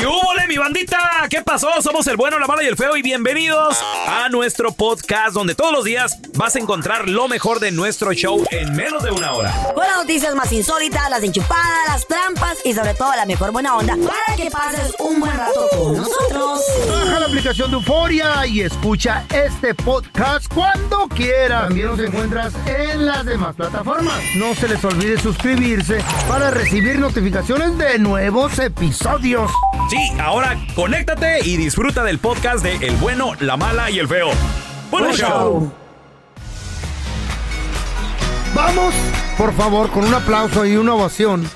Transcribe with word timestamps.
¿Qué 0.00 0.06
hubo, 0.06 0.30
mi 0.48 0.56
bandita? 0.56 0.98
¿Qué 1.28 1.42
pasó? 1.42 1.68
Somos 1.82 2.06
el 2.06 2.16
bueno, 2.16 2.38
la 2.38 2.46
mala 2.46 2.62
y 2.62 2.66
el 2.66 2.74
feo 2.74 2.96
y 2.96 3.02
bienvenidos 3.02 3.78
a 4.08 4.30
nuestro 4.30 4.72
podcast 4.72 5.34
donde 5.34 5.54
todos 5.54 5.72
los 5.72 5.84
días 5.84 6.18
vas 6.34 6.56
a 6.56 6.58
encontrar 6.58 7.06
lo 7.06 7.28
mejor 7.28 7.60
de 7.60 7.70
nuestro 7.70 8.14
show 8.14 8.42
en 8.50 8.74
menos 8.74 9.02
de 9.02 9.10
una 9.10 9.32
hora. 9.34 9.52
Con 9.74 9.86
las 9.86 9.98
noticias 9.98 10.34
más 10.34 10.50
insólitas, 10.52 11.10
las 11.10 11.22
enchupadas, 11.22 11.86
las 11.86 12.06
trampas 12.08 12.39
y 12.64 12.74
sobre 12.74 12.94
todo 12.94 13.14
la 13.16 13.26
mejor 13.26 13.52
buena 13.52 13.76
onda 13.76 13.96
para 13.96 14.36
que 14.36 14.50
pases 14.50 14.94
un 14.98 15.20
buen 15.20 15.36
rato 15.36 15.66
con 15.70 15.96
nosotros. 15.96 16.60
Baja 16.88 17.20
la 17.20 17.26
aplicación 17.26 17.70
de 17.70 17.76
Euforia 17.76 18.46
y 18.46 18.60
escucha 18.62 19.24
este 19.30 19.74
podcast 19.74 20.52
cuando 20.52 21.08
quieras. 21.08 21.68
También 21.68 21.86
nos 21.88 22.00
encuentras 22.00 22.52
en 22.66 23.06
las 23.06 23.24
demás 23.24 23.56
plataformas. 23.56 24.20
No 24.36 24.54
se 24.54 24.68
les 24.68 24.84
olvide 24.84 25.18
suscribirse 25.18 26.02
para 26.28 26.50
recibir 26.50 26.98
notificaciones 26.98 27.76
de 27.78 27.98
nuevos 27.98 28.58
episodios. 28.58 29.50
Sí, 29.88 30.12
ahora 30.20 30.56
conéctate 30.74 31.40
y 31.44 31.56
disfruta 31.56 32.04
del 32.04 32.18
podcast 32.18 32.62
de 32.62 32.76
El 32.76 32.96
bueno, 32.96 33.32
la 33.40 33.56
mala 33.56 33.90
y 33.90 33.98
el 33.98 34.08
feo. 34.08 34.30
¡Buen 34.90 35.04
Buen 35.04 35.16
show! 35.16 35.28
show. 35.28 35.72
Vamos, 38.54 38.94
por 39.38 39.54
favor, 39.54 39.90
con 39.90 40.04
un 40.04 40.14
aplauso 40.14 40.66
y 40.66 40.76
una 40.76 40.94
ovación 40.94 41.48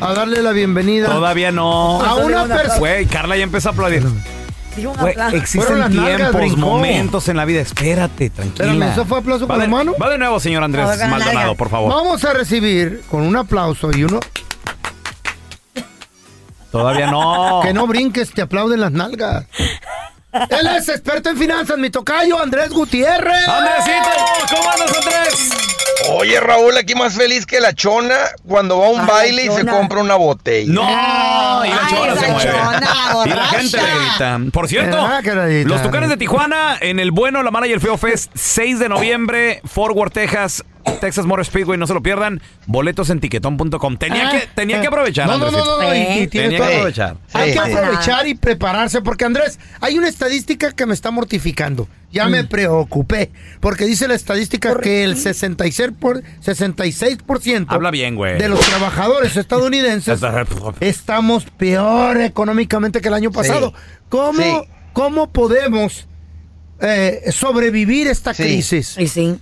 a 0.00 0.14
darle 0.14 0.42
la 0.42 0.52
bienvenida 0.52 1.08
Todavía 1.08 1.52
no. 1.52 2.02
a 2.02 2.14
una 2.16 2.46
persona. 2.46 2.78
Güey, 2.78 3.06
Carla 3.06 3.36
ya 3.36 3.44
empezó 3.44 3.70
a 3.70 3.72
aplaudir. 3.72 4.06
Güey, 4.76 5.14
existen 5.32 5.90
tiempos, 5.90 6.56
momentos 6.56 7.28
en 7.28 7.36
la 7.36 7.44
vida. 7.44 7.60
Espérate, 7.60 8.30
tranquila. 8.30 8.72
Pero 8.78 8.84
¿eso 8.84 9.04
fue 9.06 9.18
aplauso 9.18 9.46
con 9.46 9.54
va 9.54 9.58
la 9.58 9.64
de, 9.64 9.70
mano? 9.70 9.94
Va 10.00 10.08
de 10.10 10.18
nuevo, 10.18 10.38
señor 10.38 10.62
Andrés 10.62 10.86
Maldonado, 11.08 11.54
por 11.56 11.68
favor. 11.68 11.92
Vamos 11.92 12.24
a 12.24 12.32
recibir 12.32 13.02
con 13.10 13.22
un 13.22 13.36
aplauso 13.36 13.90
y 13.92 14.04
uno 14.04 14.20
Todavía 16.70 17.10
no. 17.10 17.60
que 17.64 17.72
no 17.72 17.86
brinques, 17.86 18.30
te 18.32 18.42
aplauden 18.42 18.80
las 18.80 18.92
nalgas. 18.92 19.46
Él 20.32 20.66
es 20.76 20.88
experto 20.88 21.30
en 21.30 21.38
finanzas, 21.38 21.78
mi 21.78 21.90
tocayo 21.90 22.40
Andrés 22.40 22.70
Gutiérrez. 22.70 23.48
Andresito, 23.48 24.08
¿cómo 24.54 24.70
andas, 24.70 24.96
Andrés? 24.96 25.57
Oye, 26.10 26.40
Raúl, 26.40 26.76
aquí 26.76 26.94
más 26.94 27.14
feliz 27.14 27.44
que 27.46 27.60
la 27.60 27.72
chona 27.74 28.14
cuando 28.46 28.78
va 28.78 28.86
a 28.86 28.90
un 28.90 29.00
Ay, 29.00 29.06
baile 29.06 29.44
y 29.46 29.50
se 29.50 29.66
compra 29.66 30.00
una 30.00 30.16
botella. 30.16 30.72
No, 30.72 31.64
y 31.64 31.68
la 31.68 31.80
Ay, 31.82 31.94
chona 31.94 32.16
se 32.16 32.32
mueve. 32.32 32.50
chona, 32.50 32.80
y 33.26 33.28
la 33.28 33.44
gente 33.46 33.76
le 33.76 33.98
grita. 33.98 34.40
Por 34.52 34.68
cierto, 34.68 35.08
los 35.64 35.82
Tucanes 35.82 36.08
de 36.08 36.16
Tijuana 36.16 36.76
en 36.80 36.98
el 37.00 37.10
Bueno, 37.10 37.42
la 37.42 37.50
Mala 37.50 37.66
y 37.66 37.72
el 37.72 37.80
Feo 37.80 37.96
Fest, 37.98 38.30
6 38.34 38.78
de 38.78 38.88
noviembre, 38.88 39.60
Fort 39.64 39.94
Worth, 39.94 40.12
Texas, 40.14 40.64
Texas 41.00 41.26
Motor 41.26 41.44
Speedway, 41.44 41.78
no 41.78 41.86
se 41.86 41.94
lo 41.94 42.02
pierdan. 42.02 42.40
Boletos 42.66 43.10
en 43.10 43.20
tiquetón.com. 43.20 43.96
Tenía, 43.96 44.30
que, 44.30 44.48
tenía 44.54 44.80
que 44.80 44.86
aprovechar, 44.88 45.28
Ah, 45.30 45.36
No, 45.36 45.38
no, 45.38 45.50
no, 45.50 45.80
Andresito. 45.80 45.82
no, 45.82 45.94
y- 46.14 46.26
toda- 46.56 46.68
que 46.68 46.74
aprovechar. 46.76 47.16
Hay 47.32 47.52
Sí, 47.52 47.58
que 47.58 47.64
sí. 47.66 47.72
aprovechar 47.72 48.26
y 48.28 48.34
prepararse, 48.34 49.00
porque 49.02 49.24
Andrés, 49.24 49.58
hay 49.80 49.98
una 49.98 50.08
estadística 50.08 50.72
que 50.72 50.86
me 50.86 50.94
está 50.94 51.10
mortificando. 51.10 51.88
Ya 52.10 52.26
me 52.28 52.42
preocupé, 52.44 53.30
porque 53.60 53.84
dice 53.84 54.08
la 54.08 54.14
estadística 54.14 54.78
que 54.80 55.04
el 55.04 55.16
66%, 55.16 55.94
por, 55.98 56.22
66% 56.42 57.66
Habla 57.68 57.90
bien, 57.90 58.14
güey. 58.14 58.38
de 58.38 58.48
los 58.48 58.60
trabajadores 58.60 59.36
estadounidenses 59.36 60.20
estamos 60.80 61.44
peor 61.44 62.20
económicamente 62.20 63.00
que 63.00 63.08
el 63.08 63.14
año 63.14 63.30
pasado. 63.30 63.74
¿Cómo, 64.08 64.40
Sí. 64.40 64.68
¿Cómo 64.94 65.30
podemos 65.30 66.06
eh, 66.80 67.24
sobrevivir 67.30 68.06
esta 68.06 68.32
Sí. 68.34 68.42
crisis? 68.42 68.96
Y 68.98 69.08
sí. 69.08 69.38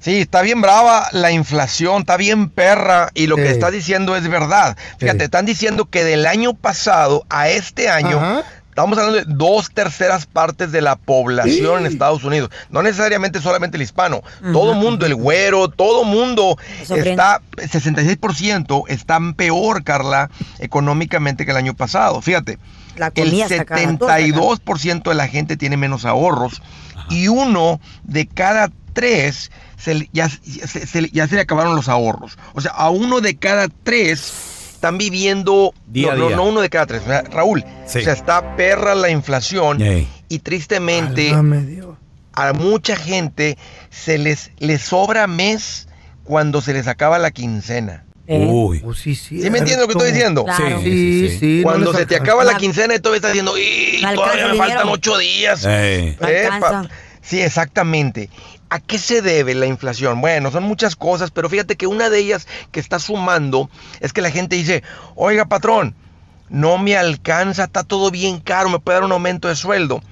Sí, 0.00 0.20
está 0.20 0.42
bien 0.42 0.60
brava 0.60 1.08
la 1.12 1.32
inflación, 1.32 2.00
está 2.00 2.16
bien 2.16 2.48
perra 2.48 3.10
y 3.14 3.26
lo 3.26 3.36
que 3.36 3.50
está 3.50 3.70
diciendo 3.70 4.14
es 4.16 4.28
verdad. 4.28 4.76
Fíjate, 4.98 5.18
Sí. 5.20 5.24
están 5.24 5.46
diciendo 5.46 5.86
que 5.86 6.04
del 6.04 6.26
año 6.26 6.54
pasado 6.54 7.24
a 7.28 7.48
este 7.48 7.88
año 7.88 8.16
Ajá. 8.18 8.44
estamos 8.68 8.96
hablando 8.98 9.18
de 9.18 9.24
dos 9.26 9.70
terceras 9.72 10.26
partes 10.26 10.70
de 10.70 10.80
la 10.80 10.94
población 10.96 11.80
en 11.80 11.86
Estados 11.92 12.22
Unidos. 12.22 12.50
No 12.70 12.82
necesariamente 12.82 13.40
solamente 13.40 13.76
el 13.78 13.82
hispano. 13.82 14.22
Todo 14.52 14.74
mundo, 14.74 15.06
el 15.06 15.14
güero, 15.16 15.68
todo 15.68 16.04
mundo 16.04 16.56
está, 16.88 17.40
66% 17.56 18.84
están 18.88 19.34
peor, 19.34 19.82
Carla, 19.82 20.30
económicamente 20.58 21.44
que 21.44 21.50
el 21.50 21.56
año 21.56 21.74
pasado. 21.74 22.20
Fíjate. 22.22 22.58
La 22.96 23.08
El 23.08 23.12
comida 23.28 23.44
está 23.46 23.64
cara, 23.64 23.82
todo 23.82 23.92
está 23.92 24.06
caro. 24.06 24.26
72% 24.56 25.10
de 25.10 25.14
la 25.14 25.28
gente 25.28 25.56
tiene 25.56 25.76
menos 25.76 26.04
ahorros 26.06 26.62
y 27.10 27.28
uno 27.28 27.78
de 28.04 28.26
cada 28.26 28.70
tres 28.96 29.52
se 29.78 29.94
le- 29.94 30.08
ya, 30.12 30.28
se, 30.28 31.08
ya 31.12 31.28
se 31.28 31.34
le 31.36 31.42
acabaron 31.42 31.76
los 31.76 31.88
ahorros. 31.88 32.36
O 32.54 32.60
sea, 32.60 32.72
a 32.72 32.90
uno 32.90 33.20
de 33.20 33.36
cada 33.36 33.68
tres 33.84 34.72
están 34.72 34.96
viviendo... 34.98 35.72
Día 35.86 36.08
no, 36.08 36.12
a 36.12 36.16
no, 36.16 36.26
día. 36.28 36.36
no 36.36 36.44
uno 36.44 36.60
de 36.62 36.68
cada 36.70 36.86
tres. 36.86 37.04
Ra- 37.06 37.22
Raúl, 37.30 37.64
Sí. 37.86 37.98
o 38.00 38.02
sea, 38.02 38.14
está 38.14 38.56
perra 38.56 38.94
la 38.94 39.10
inflación 39.10 39.78
y 40.28 40.38
tristemente 40.40 41.30
a 42.32 42.52
mucha 42.52 42.96
gente 42.96 43.56
se 43.90 44.18
les, 44.18 44.50
les 44.58 44.82
sobra 44.82 45.26
mes 45.26 45.88
cuando 46.24 46.60
se 46.60 46.72
les 46.72 46.88
acaba 46.88 47.18
la 47.18 47.30
quincena. 47.30 48.02
Eh. 48.28 48.44
Uy. 48.50 48.80
Pues 48.80 48.98
sí, 48.98 49.14
sí, 49.14 49.40
¿Sí 49.40 49.50
me 49.50 49.58
entiendes 49.58 49.78
lo 49.78 49.86
que 49.86 49.92
estoy 49.92 50.10
diciendo? 50.12 50.44
Claro. 50.44 50.80
Sí, 50.82 51.36
sí. 51.38 51.56
no 51.58 51.62
Cuando 51.62 51.94
se 51.94 52.06
te 52.06 52.16
acaba 52.16 52.42
la 52.44 52.56
quincena 52.56 52.94
y 52.96 52.98
todavía 52.98 53.18
estás 53.18 53.30
diciendo, 53.32 53.56
"Y, 53.56 54.02
todavía 54.14 54.48
me 54.48 54.54
faltan 54.58 54.78
dinero". 54.78 54.90
ocho 54.92 55.16
días. 55.18 55.64
Ey. 55.64 56.18
Sí, 57.22 57.40
exactamente. 57.40 58.28
¿A 58.68 58.80
qué 58.80 58.98
se 58.98 59.22
debe 59.22 59.54
la 59.54 59.66
inflación? 59.66 60.20
Bueno, 60.20 60.50
son 60.50 60.64
muchas 60.64 60.96
cosas, 60.96 61.30
pero 61.30 61.48
fíjate 61.48 61.76
que 61.76 61.86
una 61.86 62.10
de 62.10 62.18
ellas 62.18 62.48
que 62.72 62.80
está 62.80 62.98
sumando 62.98 63.70
es 64.00 64.12
que 64.12 64.22
la 64.22 64.30
gente 64.30 64.56
dice, 64.56 64.82
oiga 65.14 65.46
patrón, 65.46 65.94
no 66.48 66.76
me 66.78 66.96
alcanza, 66.96 67.64
está 67.64 67.84
todo 67.84 68.10
bien 68.10 68.40
caro, 68.40 68.68
me 68.68 68.80
puede 68.80 68.96
dar 68.96 69.04
un 69.04 69.12
aumento 69.12 69.48
de 69.48 69.56
sueldo. 69.56 70.02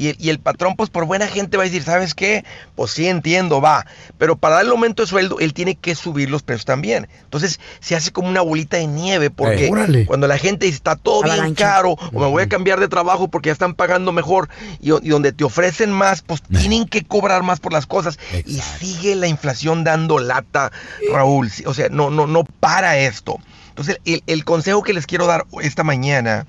Y 0.00 0.08
el, 0.08 0.16
y 0.18 0.30
el 0.30 0.38
patrón, 0.38 0.76
pues 0.76 0.88
por 0.88 1.04
buena 1.04 1.26
gente 1.26 1.58
va 1.58 1.64
a 1.64 1.66
decir, 1.66 1.82
¿sabes 1.82 2.14
qué? 2.14 2.42
Pues 2.74 2.92
sí 2.92 3.06
entiendo, 3.06 3.60
va. 3.60 3.84
Pero 4.16 4.34
para 4.38 4.54
darle 4.54 4.70
aumento 4.70 5.02
de 5.02 5.06
sueldo, 5.06 5.40
él 5.40 5.52
tiene 5.52 5.74
que 5.74 5.94
subir 5.94 6.30
los 6.30 6.42
precios 6.42 6.64
también. 6.64 7.06
Entonces 7.22 7.60
se 7.80 7.96
hace 7.96 8.10
como 8.10 8.26
una 8.30 8.40
bolita 8.40 8.78
de 8.78 8.86
nieve, 8.86 9.28
porque 9.28 9.66
Ey. 9.66 9.70
Órale. 9.70 10.06
cuando 10.06 10.26
la 10.26 10.38
gente 10.38 10.64
dice, 10.64 10.76
está 10.76 10.96
todo 10.96 11.24
bien 11.24 11.54
caro, 11.54 11.98
o 12.14 12.18
me 12.18 12.26
voy 12.28 12.42
a 12.44 12.48
cambiar 12.48 12.80
de 12.80 12.88
trabajo 12.88 13.28
porque 13.28 13.48
ya 13.48 13.52
están 13.52 13.74
pagando 13.74 14.10
mejor, 14.10 14.48
y, 14.80 14.90
y 14.90 15.10
donde 15.10 15.32
te 15.32 15.44
ofrecen 15.44 15.92
más, 15.92 16.22
pues 16.22 16.40
tienen 16.44 16.88
que 16.88 17.04
cobrar 17.04 17.42
más 17.42 17.60
por 17.60 17.74
las 17.74 17.84
cosas. 17.84 18.18
Y 18.46 18.54
sigue 18.54 19.14
la 19.16 19.26
inflación 19.26 19.84
dando 19.84 20.18
lata, 20.18 20.72
Raúl. 21.12 21.50
Sí, 21.50 21.64
O 21.66 21.74
sea, 21.74 21.90
no, 21.90 22.08
no, 22.08 22.26
no 22.26 22.44
para 22.44 22.96
esto. 22.96 23.36
Entonces, 23.68 23.98
el, 24.06 24.22
el 24.26 24.46
consejo 24.46 24.82
que 24.82 24.94
les 24.94 25.06
quiero 25.06 25.26
dar 25.26 25.44
esta 25.60 25.84
mañana 25.84 26.46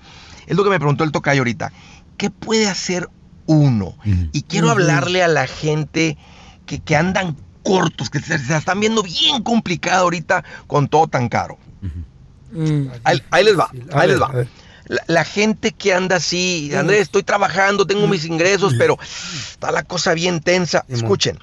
es 0.48 0.56
lo 0.56 0.64
que 0.64 0.70
me 0.70 0.80
preguntó 0.80 1.04
el 1.04 1.12
tocayo 1.12 1.42
ahorita. 1.42 1.74
¿Qué 2.16 2.30
puede 2.30 2.70
hacer 2.70 3.10
uno? 3.46 3.96
Y 4.32 4.44
quiero 4.44 4.70
hablarle 4.70 5.24
a 5.24 5.28
la 5.28 5.48
gente 5.48 6.18
que, 6.66 6.80
que 6.80 6.96
andan 6.96 7.36
cortos, 7.64 8.10
que 8.10 8.20
se, 8.20 8.36
están 8.36 8.80
viendo 8.80 9.04
bien 9.04 9.44
complicada 9.44 10.00
ahorita 10.00 10.44
con 10.68 10.88
todo 10.88 11.08
tan 11.08 11.30
caro. 11.30 11.58
Ahí, 13.04 13.22
ahí 13.32 13.44
les 13.46 13.58
va, 13.58 13.70
ahí 13.94 14.08
ver, 14.08 14.10
les 14.10 14.22
va. 14.22 14.34
La, 14.86 15.04
la 15.08 15.24
gente 15.24 15.72
que 15.72 15.94
anda 15.94 16.18
así, 16.18 16.72
Andrés, 16.76 17.02
estoy 17.02 17.24
trabajando, 17.24 17.88
tengo 17.88 18.08
mis 18.08 18.26
ingresos, 18.26 18.74
pero 18.78 18.98
está 19.02 19.72
la 19.72 19.84
cosa 19.84 20.14
bien 20.14 20.42
tensa. 20.42 20.84
Escuchen, 20.90 21.40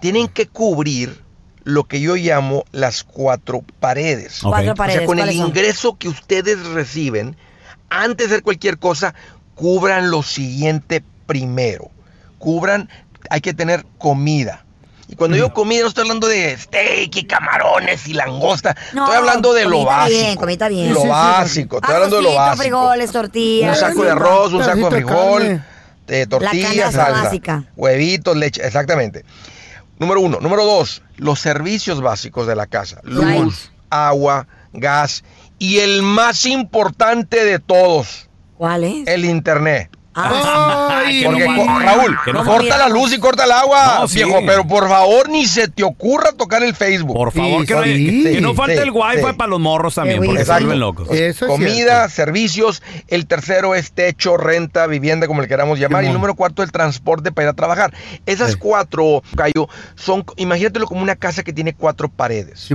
tienen 0.00 0.28
que 0.28 0.46
cubrir 0.46 1.22
lo 1.64 1.84
que 1.84 2.00
yo 2.00 2.16
llamo 2.16 2.64
las 2.72 3.04
cuatro 3.04 3.62
paredes. 3.78 4.42
Ok. 4.42 4.50
Cuatro 4.50 4.72
O 4.72 4.74
paredes. 4.74 4.98
sea, 5.00 5.06
con 5.06 5.18
el 5.18 5.32
ingreso 5.32 5.98
que 5.98 6.08
ustedes 6.08 6.64
reciben, 6.68 7.36
antes 7.90 8.28
de 8.28 8.36
hacer 8.36 8.42
cualquier 8.42 8.78
cosa, 8.78 9.14
cubran 9.54 10.10
lo 10.10 10.22
siguiente 10.22 11.04
primero. 11.28 11.90
Cubran, 12.38 12.88
hay 13.30 13.40
que 13.40 13.54
tener 13.54 13.84
comida. 13.98 14.64
Y 15.10 15.14
cuando 15.16 15.36
Mm. 15.36 15.40
yo 15.40 15.54
comida 15.54 15.82
no 15.82 15.88
estoy 15.88 16.02
hablando 16.02 16.26
de 16.26 16.56
steak 16.58 17.14
y 17.16 17.24
camarones 17.24 18.06
y 18.08 18.14
langosta. 18.14 18.76
No, 18.92 19.04
estoy 19.04 19.18
hablando 19.18 19.52
de 19.54 19.64
lo 19.66 19.84
básico. 19.84 20.18
bien, 20.20 20.36
comidita 20.36 20.68
bien. 20.68 20.88
Lo 20.92 20.96
Sí, 20.96 21.00
sí, 21.00 21.06
sí. 21.06 21.08
básico. 21.08 21.76
Estoy 21.76 21.94
hablando 21.94 22.16
de 22.16 22.22
lo 22.22 22.34
básico. 22.34 22.62
frijoles, 22.62 23.12
tortillas. 23.12 23.80
Un 23.82 23.88
saco 23.88 24.04
de 24.04 24.10
arroz, 24.10 24.52
un 24.52 24.64
saco 24.64 24.90
de 24.90 24.90
frijol, 24.90 25.62
eh, 26.08 26.26
tortillas, 26.28 26.94
salsa, 26.94 27.22
básica. 27.22 27.64
huevitos, 27.76 28.36
leche, 28.36 28.66
exactamente. 28.66 29.24
Número 29.98 30.20
uno. 30.20 30.38
Número 30.40 30.64
dos, 30.64 31.02
los 31.16 31.40
servicios 31.40 32.00
básicos 32.00 32.46
de 32.46 32.54
la 32.56 32.66
casa. 32.66 33.00
Luz, 33.02 33.24
Right. 33.24 33.52
agua, 33.90 34.46
gas 34.74 35.24
y 35.58 35.78
el 35.78 36.02
más 36.02 36.44
importante 36.46 37.44
de 37.44 37.58
todos, 37.58 38.28
¿Cuál 38.58 38.84
es? 38.84 39.08
el 39.08 39.24
internet. 39.24 39.90
Ay, 40.20 41.20
Que 41.22 41.28
no 41.28 41.30
Porque, 41.32 41.46
co- 41.46 41.78
Raúl, 41.80 42.18
Que 42.24 42.32
no 42.32 42.44
corta 42.44 42.76
la 42.78 42.88
luz 42.88 43.12
y 43.12 43.18
corta 43.18 43.44
el 43.44 43.52
agua, 43.52 43.98
No, 44.00 44.08
sí. 44.08 44.16
viejo, 44.16 44.40
pero 44.46 44.66
por 44.66 44.88
favor 44.88 45.28
ni 45.28 45.46
se 45.46 45.68
te 45.68 45.82
ocurra 45.84 46.32
tocar 46.32 46.62
el 46.62 46.74
Facebook. 46.74 47.14
Por 47.16 47.32
favor, 47.32 47.60
Sí, 47.62 47.66
que, 47.66 47.74
no, 47.74 47.82
sí. 47.84 48.22
que 48.34 48.40
no 48.40 48.54
falte 48.54 48.76
Sí, 48.76 48.82
el 48.82 48.90
wifi 48.90 49.18
sí. 49.18 49.32
para 49.36 49.48
los 49.48 49.60
morros 49.60 49.94
también, 49.94 50.22
porque 50.24 50.44
se 50.44 50.52
vuelven 50.52 50.80
locos. 50.80 51.08
Eso 51.10 51.44
es 51.46 51.50
Comida, 51.50 52.08
cierto. 52.08 52.08
servicios. 52.10 52.82
El 53.08 53.26
tercero 53.26 53.74
es 53.74 53.92
techo, 53.92 54.36
renta, 54.36 54.86
vivienda, 54.86 55.26
como 55.26 55.40
le 55.40 55.48
queramos 55.48 55.78
llamar. 55.78 56.04
Y 56.04 56.08
el 56.08 56.12
número 56.12 56.34
cuarto, 56.34 56.62
el 56.62 56.72
transporte 56.72 57.32
para 57.32 57.46
ir 57.46 57.50
a 57.50 57.54
trabajar. 57.54 57.92
Esas 58.26 58.52
Sí. 58.52 58.56
cuatro, 58.58 59.22
Cayo, 59.36 59.68
son, 59.94 60.24
imagínatelo 60.36 60.86
como 60.86 61.02
una 61.02 61.16
casa 61.16 61.42
que 61.42 61.52
tiene 61.52 61.74
cuatro 61.74 62.08
paredes. 62.08 62.68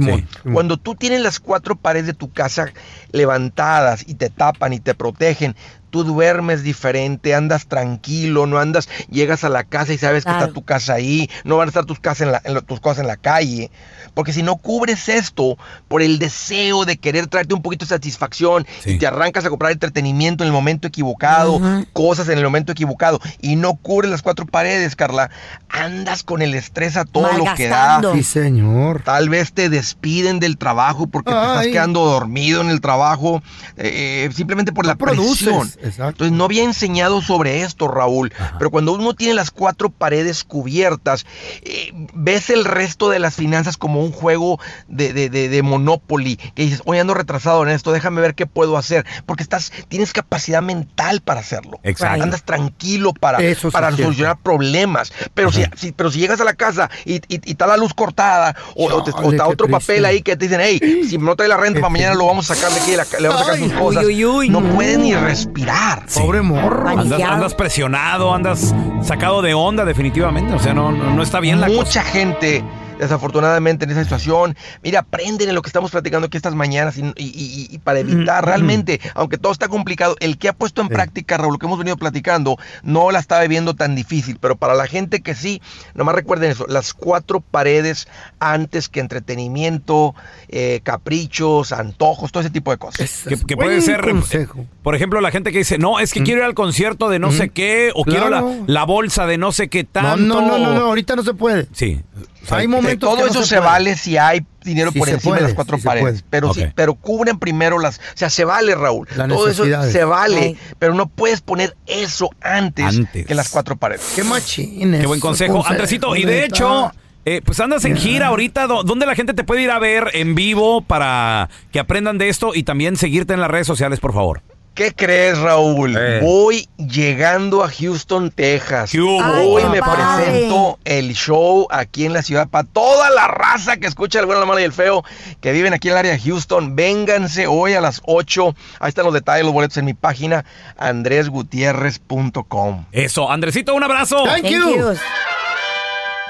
Cuando 0.51 0.77
tú 0.77 0.95
tienes 0.95 1.21
las 1.21 1.39
cuatro 1.39 1.75
paredes 1.75 2.07
de 2.07 2.13
tu 2.13 2.31
casa 2.31 2.71
levantadas 3.11 4.03
y 4.07 4.15
te 4.15 4.29
tapan 4.29 4.73
y 4.73 4.79
te 4.79 4.93
protegen, 4.95 5.55
tú 5.93 6.03
duermes 6.03 6.63
diferente, 6.63 7.35
andas 7.35 7.67
tranquilo, 7.67 8.47
no 8.47 8.57
andas, 8.57 8.89
llegas 9.11 9.43
a 9.43 9.49
la 9.49 9.63
casa 9.63 9.93
y 9.93 9.99
sabes 9.99 10.25
que 10.25 10.31
está 10.31 10.53
tu 10.53 10.63
casa 10.65 10.95
ahí, 10.95 11.29
no 11.43 11.55
van 11.57 11.67
a 11.67 11.69
estar 11.69 11.85
tus, 11.85 11.99
casas 11.99 12.21
en 12.21 12.31
la- 12.31 12.41
en 12.43 12.55
la- 12.55 12.61
tus 12.61 12.79
cosas 12.79 13.01
en 13.01 13.07
la 13.07 13.15
calle. 13.15 13.69
Porque 14.13 14.33
si 14.33 14.43
no 14.43 14.57
cubres 14.57 15.09
esto 15.09 15.57
por 15.87 16.01
el 16.01 16.19
deseo 16.19 16.85
de 16.85 16.97
querer 16.97 17.27
traerte 17.27 17.53
un 17.53 17.61
poquito 17.61 17.85
de 17.85 17.89
satisfacción 17.89 18.65
Sí. 18.83 18.91
y 18.91 18.97
te 18.97 19.07
arrancas 19.07 19.45
a 19.45 19.49
comprar 19.49 19.71
entretenimiento 19.71 20.43
en 20.43 20.47
el 20.47 20.53
momento 20.53 20.87
equivocado, 20.87 21.59
cosas 21.93 22.29
en 22.29 22.37
el 22.37 22.43
momento 22.43 22.71
equivocado 22.71 23.19
y 23.41 23.55
no 23.55 23.75
cubres 23.75 24.11
las 24.11 24.21
cuatro 24.21 24.45
paredes, 24.45 24.95
Carla, 24.95 25.29
andas 25.69 26.23
con 26.23 26.41
el 26.41 26.53
estrés 26.53 26.97
a 26.97 27.05
todo 27.05 27.31
lo 27.33 27.45
que 27.55 27.67
da. 27.67 28.01
Sí, 28.13 28.23
señor. 28.23 29.01
Tal 29.03 29.29
vez 29.29 29.53
te 29.53 29.69
despiden 29.69 30.39
del 30.39 30.57
trabajo 30.57 31.07
porque 31.07 31.31
te 31.31 31.37
estás 31.37 31.67
quedando 31.67 32.05
dormido 32.05 32.61
en 32.61 32.69
el 32.69 32.81
trabajo, 32.81 33.41
eh, 33.77 34.29
simplemente 34.35 34.71
por 34.71 34.85
la 34.85 34.95
produces, 34.95 35.47
presión. 35.47 35.67
exacto. 35.83 36.09
Entonces 36.25 36.37
no 36.37 36.45
había 36.45 36.63
enseñado 36.63 37.21
sobre 37.21 37.61
esto, 37.63 37.87
Raúl. 37.87 38.31
Pero 38.57 38.69
cuando 38.71 38.93
uno 38.93 39.13
tiene 39.13 39.33
las 39.33 39.51
cuatro 39.51 39.89
paredes 39.89 40.43
cubiertas, 40.43 41.25
eh, 41.63 41.91
ves 42.13 42.49
el 42.49 42.65
resto 42.65 43.09
de 43.09 43.19
las 43.19 43.35
finanzas 43.35 43.77
como 43.77 44.02
un 44.03 44.11
juego 44.11 44.59
de, 44.87 45.13
de, 45.13 45.29
de- 45.29 45.49
de 45.49 45.61
Monopoly. 45.63 46.37
Que 46.37 46.63
dices, 46.63 46.81
oye, 46.85 46.99
ando 46.99 47.13
retrasado 47.13 47.63
en 47.63 47.69
esto, 47.69 47.91
déjame 47.91 48.21
ver 48.21 48.35
qué 48.35 48.45
puedo 48.45 48.77
hacer. 48.77 49.05
Porque 49.25 49.43
estás, 49.43 49.71
tienes 49.87 50.13
capacidad 50.13 50.61
mental 50.61 51.21
para 51.21 51.39
hacerlo. 51.39 51.79
Exacto. 51.83 52.23
Andas 52.23 52.43
tranquilo 52.43 53.13
para, 53.13 53.39
Eso 53.39 53.69
sí 53.69 53.73
para 53.73 53.91
solucionar 53.91 54.37
problemas. 54.41 55.11
Pero 55.33 55.51
si, 55.51 55.63
si- 55.75 55.91
pero 55.91 56.11
si 56.11 56.19
llegas 56.19 56.39
a 56.41 56.43
la 56.43 56.53
casa 56.53 56.89
y, 57.05 57.15
y- 57.15 57.41
y 57.43 57.51
está 57.51 57.67
la 57.67 57.77
luz 57.77 57.93
cortada 57.93 58.55
o, 58.75 58.85
o 58.91 59.03
te- 59.03 59.11
o 59.11 59.31
está 59.31 59.47
otro 59.47 59.67
papel 59.67 60.05
ahí 60.05 60.21
que 60.21 60.35
te 60.35 60.45
dicen, 60.47 60.61
hey, 60.61 60.79
si 61.09 61.17
no 61.17 61.35
trae 61.35 61.47
la 61.49 61.57
renta 61.57 61.79
para 61.79 61.89
mañana 61.91 62.15
lo 62.15 62.25
vamos 62.27 62.49
a 62.49 62.55
sacar 62.55 62.71
de 62.71 62.79
aquí, 62.81 62.95
la- 62.95 63.19
le 63.19 63.27
vamos 63.27 63.41
a 63.41 63.45
sacar 63.45 63.59
Ay, 63.61 63.69
sus 63.69 63.79
cosas. 63.79 64.05
uy, 64.05 64.25
uy, 64.25 64.25
uy. 64.25 64.49
no 64.49 64.61
puedes 64.61 64.97
ni 64.97 65.13
respirar. 65.15 66.05
Pobre 66.13 66.41
morro. 66.41 66.89
Andas, 66.89 67.53
presionado, 67.53 68.33
andas 68.33 68.73
sacado 69.03 69.41
de 69.41 69.53
onda 69.53 69.85
definitivamente. 69.85 70.53
O 70.53 70.59
sea, 70.59 70.73
no, 70.73 70.91
no, 70.91 71.13
no 71.13 71.23
está 71.23 71.39
bien 71.39 71.59
la 71.61 71.67
cosa. 71.67 71.79
Mucha 71.79 72.03
gente, 72.03 72.63
desafortunadamente, 72.99 73.85
en 73.85 73.91
esa 73.91 74.03
situación, 74.03 74.55
mira, 74.83 74.99
aprenden 75.01 75.49
en 75.49 75.55
lo 75.55 75.61
que 75.61 75.69
estamos 75.69 75.91
platicando 75.91 76.27
aquí 76.27 76.37
estas 76.37 76.55
mañanas 76.55 76.97
y, 76.97 77.01
y- 77.01 77.13
y- 77.17 77.67
y 77.71 77.77
para 77.79 77.99
evitar 77.99 78.45
realmente, 78.45 78.99
aunque 79.15 79.37
todo 79.37 79.51
está 79.51 79.67
complicado, 79.67 80.15
el 80.19 80.37
que 80.37 80.49
ha 80.49 80.53
puesto 80.53 80.81
en 80.81 80.89
práctica, 80.89 81.37
Raúl, 81.37 81.53
lo 81.53 81.59
que 81.59 81.65
hemos 81.65 81.77
venido 81.79 81.97
platicando, 81.97 82.57
no 82.83 83.11
la 83.11 83.19
está 83.19 83.41
viendo 83.47 83.73
tan 83.75 83.95
difícil, 83.95 84.37
pero 84.39 84.55
para 84.55 84.73
la 84.75 84.87
gente 84.87 85.21
que 85.21 85.35
sí, 85.35 85.61
nomás 85.95 86.15
recuerden 86.15 86.51
eso, 86.51 86.65
las 86.67 86.93
cuatro 86.93 87.39
paredes 87.41 88.07
antes 88.39 88.89
que 88.89 88.99
entretenimiento, 88.99 90.15
eh, 90.49 90.81
caprichos, 90.83 91.71
antojos, 91.71 92.31
todo 92.31 92.41
ese 92.41 92.49
tipo 92.49 92.71
de 92.71 92.77
cosas. 92.77 93.01
Es- 93.01 93.23
Que, 93.27 93.45
que 93.45 93.55
puede 93.55 93.81
ser, 93.81 94.01
consejo. 94.01 94.65
por 94.81 94.95
ejemplo, 94.95 95.21
la 95.21 95.31
gente 95.31 95.51
que 95.51 95.59
dice, 95.59 95.77
no, 95.77 95.99
es 95.99 96.13
que 96.13 96.23
quiero 96.23 96.41
ir 96.41 96.45
al 96.45 96.53
concierto 96.53 97.09
de 97.09 97.19
no 97.19 97.31
sé 97.31 97.49
qué, 97.49 97.91
o 97.95 98.03
quiero 98.03 98.29
la, 98.29 98.43
la 98.67 98.83
bolsa 98.83 99.25
de 99.25 99.37
no 99.37 99.51
sé 99.51 99.67
qué 99.69 99.83
No, 99.83 99.89
tanto. 99.91 100.17
no, 100.17 100.41
no, 100.41 100.57
no, 100.57 100.73
no, 100.73 100.81
ahorita 100.85 101.15
no 101.15 101.23
se 101.23 101.33
puede. 101.33 101.67
Sí. 101.73 102.01
O 102.43 102.47
sea, 102.47 102.57
Hay 102.57 102.67
momentos 102.67 103.09
todo 103.09 103.17
que 103.17 103.23
no 103.23 103.29
eso 103.31 103.45
se, 103.45 103.59
vale 103.59 103.95
si 103.95 104.17
hay 104.17 104.45
dinero 104.63 104.91
Sí 104.91 104.99
por 104.99 105.07
encima 105.09 105.35
de 105.37 105.41
las 105.43 105.53
cuatro 105.53 105.77
sí 105.77 105.83
paredes. 105.83 106.23
Pero 106.29 106.53
sí, 106.53 106.65
pero 106.75 106.93
cubren 106.95 107.39
primero 107.39 107.79
las. 107.79 107.97
O 107.99 108.01
sea, 108.15 108.29
se 108.29 108.43
vale, 108.45 108.75
Raúl. 108.75 109.07
Las 109.15 109.27
todo 109.29 109.47
eso 109.47 109.63
se 109.91 110.03
vale. 110.03 110.57
Pero 110.79 110.93
no 110.93 111.07
puedes 111.07 111.41
poner 111.41 111.75
eso 111.87 112.29
antes, 112.41 112.85
Antes. 112.85 113.25
que 113.25 113.33
las 113.35 113.49
cuatro 113.49 113.75
paredes. 113.77 114.11
Qué 114.15 114.23
machines. 114.23 115.01
Qué 115.01 115.07
buen 115.07 115.19
consejo. 115.19 115.65
Andresito, 115.65 116.15
y 116.15 116.25
de 116.25 116.45
hecho, 116.45 116.91
eh, 117.25 117.41
pues 117.45 117.59
andas 117.61 117.85
en 117.85 117.95
gira 117.95 118.27
ahorita. 118.27 118.67
¿dó- 118.67 118.83
¿Dónde 118.83 119.05
la 119.05 119.15
gente 119.15 119.33
te 119.33 119.43
puede 119.45 119.61
ir 119.61 119.71
a 119.71 119.79
ver 119.79 120.09
en 120.13 120.35
vivo 120.35 120.81
para 120.81 121.49
que 121.71 121.79
aprendan 121.79 122.17
de 122.17 122.27
esto 122.29 122.51
y 122.53 122.63
también 122.63 122.97
seguirte 122.97 123.33
en 123.33 123.39
las 123.39 123.49
redes 123.49 123.67
sociales, 123.67 123.99
por 124.01 124.13
favor? 124.13 124.41
¿Qué 124.73 124.91
crees, 124.91 125.37
Raúl? 125.37 125.95
Eh. 125.95 126.19
Voy 126.23 126.67
llegando 126.77 127.63
a 127.63 127.69
Houston, 127.69 128.31
Texas. 128.31 128.89
¿Qué 128.91 128.99
hubo? 128.99 129.21
Ay, 129.23 129.45
Hoy 129.47 129.63
me 129.65 129.79
padre. 129.79 130.23
presento 130.25 130.79
el 130.83 131.13
show 131.13 131.67
aquí 131.69 132.05
en 132.05 132.13
la 132.13 132.23
ciudad 132.23 132.47
para 132.47 132.67
toda 132.67 133.11
la 133.11 133.27
raza 133.27 133.77
que 133.77 133.85
escucha 133.85 134.19
el 134.19 134.25
bueno, 134.25 134.39
la 134.41 134.47
mala 134.47 134.61
y 134.61 134.63
el 134.63 134.73
feo, 134.73 135.03
que 135.41 135.51
viven 135.51 135.73
aquí 135.73 135.89
en 135.89 135.93
el 135.93 135.97
área 135.99 136.11
de 136.13 136.19
Houston. 136.19 136.75
Vénganse 136.75 137.45
hoy 137.45 137.73
a 137.73 137.81
las 137.81 138.01
8. 138.05 138.55
Ahí 138.79 138.89
están 138.89 139.05
los 139.05 139.13
detalles, 139.13 139.45
los 139.45 139.53
boletos 139.53 139.77
en 139.77 139.85
mi 139.85 139.93
página, 139.93 140.43
andresgutierrez.com. 140.77 142.85
Eso, 142.91 143.29
Andresito, 143.31 143.75
un 143.75 143.83
abrazo. 143.83 144.23
Thank 144.23 144.41
Thank 144.43 144.53
you. 144.53 144.75
you. 144.75 144.93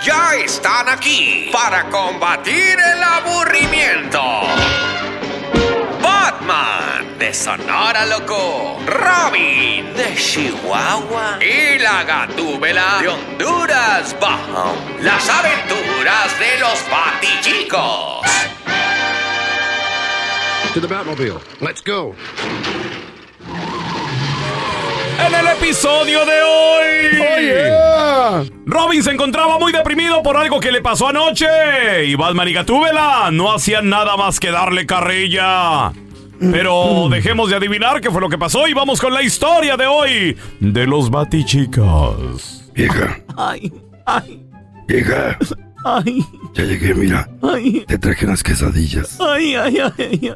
Ya 0.06 0.36
están 0.44 0.90
aquí 0.90 1.50
para 1.54 1.90
combatir 1.90 2.78
el 2.78 3.02
aburrimiento. 3.02 4.20
De 7.24 7.34
Sonora 7.34 8.06
Loco, 8.06 8.78
Robin 8.86 9.94
de 9.94 10.14
Chihuahua 10.14 11.40
y 11.40 11.80
la 11.80 12.04
Gatúbela 12.04 12.98
de 13.00 13.08
Honduras 13.08 14.14
Bajo. 14.20 14.76
Las 15.00 15.30
aventuras 15.30 16.38
de 16.38 16.60
los 16.60 16.84
Batichicos. 16.92 18.28
To 20.74 20.82
the 20.82 20.88
Batmobile. 20.88 21.40
Let's 21.62 21.82
go. 21.82 22.14
En 25.26 25.34
el 25.34 25.48
episodio 25.48 26.26
de 26.26 26.42
hoy. 26.42 27.22
Oh, 27.22 27.40
yeah. 27.40 28.44
Robin 28.66 29.02
se 29.02 29.12
encontraba 29.12 29.58
muy 29.60 29.72
deprimido 29.72 30.22
por 30.22 30.36
algo 30.36 30.60
que 30.60 30.74
le 30.74 30.82
pasó 30.82 31.08
anoche. 31.08 32.04
Y 32.04 32.16
Batman 32.16 32.50
y 32.50 32.54
Gatúbela 32.54 33.30
no 33.32 33.54
hacían 33.54 33.88
nada 33.88 34.18
más 34.18 34.42
que 34.42 34.52
darle 34.52 34.86
carrilla. 34.86 35.94
Pero 36.52 37.08
dejemos 37.10 37.50
de 37.50 37.56
adivinar 37.56 38.02
qué 38.02 38.10
fue 38.12 38.22
lo 38.22 38.30
que 38.30 38.38
pasó 38.38 38.68
y 38.68 38.74
vamos 38.74 39.00
con 39.00 39.14
la 39.14 39.22
historia 39.22 39.78
de 39.78 39.88
hoy 39.88 40.38
de 40.60 40.86
los 40.88 41.10
Batichicas. 41.10 42.70
Vieja, 42.74 43.20
Ay, 43.38 43.72
Ay, 44.06 44.44
vieja. 44.88 45.38
ay, 45.86 46.26
Ya 46.54 46.64
llegué, 46.66 46.94
mira. 46.96 47.30
ay, 47.42 47.84
Te 47.88 47.98
traje 47.98 48.26
unas 48.26 48.44
quesadillas. 48.44 49.18
ay, 49.22 49.56
ay, 49.56 49.78
ay, 49.80 49.92
ay. 50.00 50.34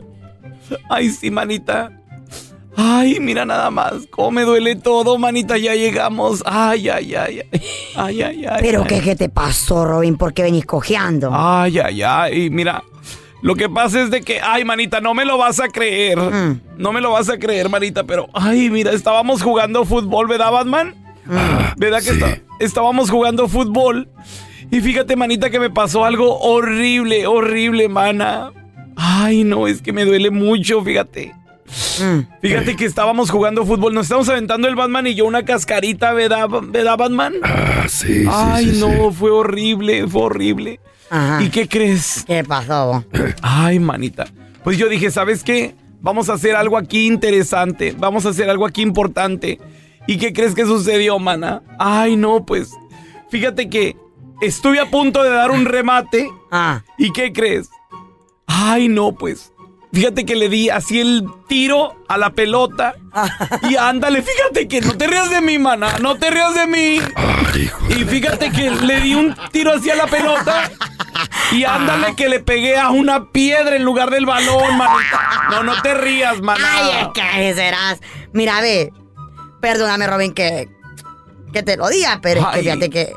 Ay, 0.90 1.10
sí, 1.10 1.32
manita. 1.32 1.92
Ay, 2.76 3.20
mira 3.20 3.44
nada 3.46 3.72
más. 3.72 3.94
Cómo 4.12 4.32
me 4.32 4.44
duele 4.44 4.76
todo, 4.76 5.18
manita. 5.18 5.58
Ya 5.58 5.74
llegamos. 5.74 6.44
Ay, 6.46 6.90
ay, 6.90 7.16
ay, 7.16 7.42
ay. 7.52 7.62
Ay, 7.96 8.22
ay, 8.22 8.46
ay. 8.46 8.58
pero 8.62 8.82
ay. 8.84 8.88
¿qué, 8.88 9.02
¿qué 9.02 9.16
te 9.16 9.30
pasó, 9.30 9.84
Robin? 9.86 10.16
¿Por 10.18 10.34
qué 10.34 10.44
venís 10.44 10.66
cojeando? 10.66 11.32
Ay, 11.34 11.80
ay, 11.80 12.04
ay, 12.04 12.50
mira. 12.52 12.84
Lo 13.42 13.56
que 13.56 13.70
pasa 13.70 14.02
es 14.02 14.10
de 14.10 14.22
que, 14.22 14.40
ay, 14.42 14.66
manita, 14.66 15.00
no 15.00 15.14
me 15.14 15.24
lo 15.26 15.38
vas 15.38 15.60
a 15.60 15.68
creer. 15.68 16.18
Mm. 16.18 16.62
No 16.78 16.92
me 16.92 17.02
lo 17.02 17.12
vas 17.12 17.30
a 17.30 17.38
creer, 17.38 17.70
manita, 17.70 18.04
pero, 18.04 18.28
ay, 18.34 18.70
mira, 18.70 18.92
estábamos 18.92 19.42
jugando 19.44 19.86
fútbol, 19.86 20.28
¿verdad, 20.28 20.52
Batman? 20.52 20.96
¿Verdad 21.78 21.98
que 22.00 22.12
sí. 22.14 22.20
está- 22.20 22.40
estábamos 22.60 23.10
jugando 23.10 23.48
fútbol? 23.48 24.08
Y 24.72 24.82
fíjate, 24.82 25.16
manita, 25.16 25.50
que 25.50 25.60
me 25.60 25.70
pasó 25.70 26.04
algo 26.06 26.40
horrible, 26.40 27.28
horrible, 27.28 27.88
mana. 27.90 28.52
Ay, 28.96 29.44
no, 29.44 29.68
es 29.68 29.82
que 29.82 29.94
me 29.94 30.04
duele 30.06 30.32
mucho, 30.32 30.82
fíjate. 30.84 31.34
Mm. 32.02 32.20
Fíjate 32.42 32.76
que 32.76 32.86
estábamos 32.86 33.30
jugando 33.30 33.66
fútbol, 33.66 33.94
nos 33.94 34.04
estábamos 34.06 34.30
aventando 34.30 34.68
el 34.68 34.76
Batman 34.76 35.06
y 35.08 35.16
yo 35.16 35.26
una 35.26 35.44
cascarita, 35.46 36.14
¿verdad, 36.14 36.48
¿verdad 36.64 36.98
Batman? 36.98 37.34
Ah, 37.44 37.86
sí, 37.88 38.24
sí, 38.24 38.30
Ay, 38.32 38.72
sí, 38.74 38.80
no, 38.80 39.12
fue 39.12 39.32
horrible, 39.32 40.08
fue 40.08 40.22
horrible. 40.24 40.80
Ajá. 41.10 41.42
¿Y 41.42 41.50
qué 41.50 41.68
crees? 41.68 42.24
¿Qué 42.26 42.44
pasó? 42.44 43.04
Ay, 43.42 43.80
manita. 43.80 44.26
Pues 44.64 44.78
yo 44.78 44.90
dije, 44.90 45.12
¿sabes 45.12 45.44
qué? 45.44 45.76
Vamos 46.02 46.30
a 46.30 46.34
hacer 46.34 46.56
algo 46.56 46.78
aquí 46.78 47.08
interesante. 47.08 47.96
Vamos 47.98 48.26
a 48.26 48.30
hacer 48.30 48.50
algo 48.50 48.66
aquí 48.66 48.82
importante. 48.82 49.60
¿Y 50.08 50.18
qué 50.18 50.34
crees 50.34 50.56
que 50.56 50.66
sucedió, 50.66 51.20
mana? 51.20 51.64
Ay, 51.80 52.16
no, 52.16 52.46
pues. 52.46 52.72
Fíjate 53.30 53.70
que 53.70 53.96
estuve 54.42 54.80
a 54.80 54.90
punto 54.90 55.24
de 55.24 55.30
dar 55.30 55.52
un 55.52 55.66
remate. 55.66 56.30
Ah. 56.52 56.84
¿Y 56.98 57.12
qué 57.12 57.34
crees? 57.34 57.70
Ay, 58.46 58.88
no, 58.88 59.14
pues. 59.14 59.52
Fíjate 59.98 60.28
que 60.28 60.36
le 60.36 60.48
di 60.48 60.70
así 60.70 61.00
el 61.00 61.26
tiro 61.48 61.96
a 62.08 62.20
la 62.20 62.30
pelota. 62.30 62.94
Y 63.68 63.76
ándale, 63.80 64.22
fíjate 64.22 64.68
que 64.68 64.80
no 64.80 64.96
te 64.96 65.08
rías 65.08 65.32
de 65.32 65.42
mí, 65.42 65.58
mana. 65.58 65.98
No 66.00 66.18
te 66.18 66.30
rías 66.30 66.54
de 66.54 66.68
mí. 66.68 67.02
Ay. 67.16 67.72
Y 67.90 68.06
fíjate 68.06 68.52
que 68.52 68.70
le 68.70 69.02
di 69.02 69.16
un 69.16 69.36
tiro 69.52 69.74
hacia 69.74 69.96
la 69.96 70.06
pelota. 70.06 70.70
Y 71.52 71.64
ándale 71.64 72.16
que 72.16 72.30
le 72.30 72.42
pegué 72.42 72.78
a 72.78 72.92
una 72.92 73.32
piedra 73.32 73.76
en 73.76 73.84
lugar 73.84 74.12
del 74.12 74.28
balón, 74.28 74.78
manita. 74.78 75.48
No, 75.50 75.64
no 75.64 75.82
te 75.82 75.96
rías, 75.96 76.42
maná. 76.42 76.68
Ay, 76.74 76.92
es 77.02 77.08
que 77.16 77.54
serás. 77.56 78.00
Mira, 78.34 78.62
ve. 78.62 78.94
Perdóname, 79.62 80.06
Robin, 80.06 80.32
que, 80.32 80.70
que 81.54 81.64
te 81.64 81.76
lo 81.76 81.90
diga, 81.90 82.20
pero 82.22 82.42
es 82.42 82.46
Ay. 82.46 82.54
que 82.54 82.60
fíjate 82.60 82.90
que 82.92 83.14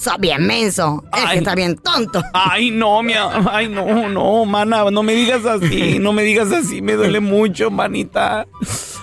sos 0.00 0.14
bien 0.18 0.46
menso. 0.46 1.04
Es 1.12 1.22
Ay. 1.24 1.32
que 1.32 1.38
estás 1.38 1.54
bien 1.56 1.76
tonto. 1.76 2.22
Ay, 2.32 2.70
no, 2.70 3.02
mi 3.02 3.12
Ay, 3.50 3.68
no, 3.68 4.08
no, 4.08 4.44
mana. 4.46 4.90
No 4.90 5.02
me 5.02 5.12
digas 5.14 5.44
así. 5.44 5.98
No 5.98 6.12
me 6.12 6.22
digas 6.22 6.50
así. 6.52 6.80
Me 6.80 6.94
duele 6.94 7.20
mucho, 7.20 7.70
manita. 7.70 8.46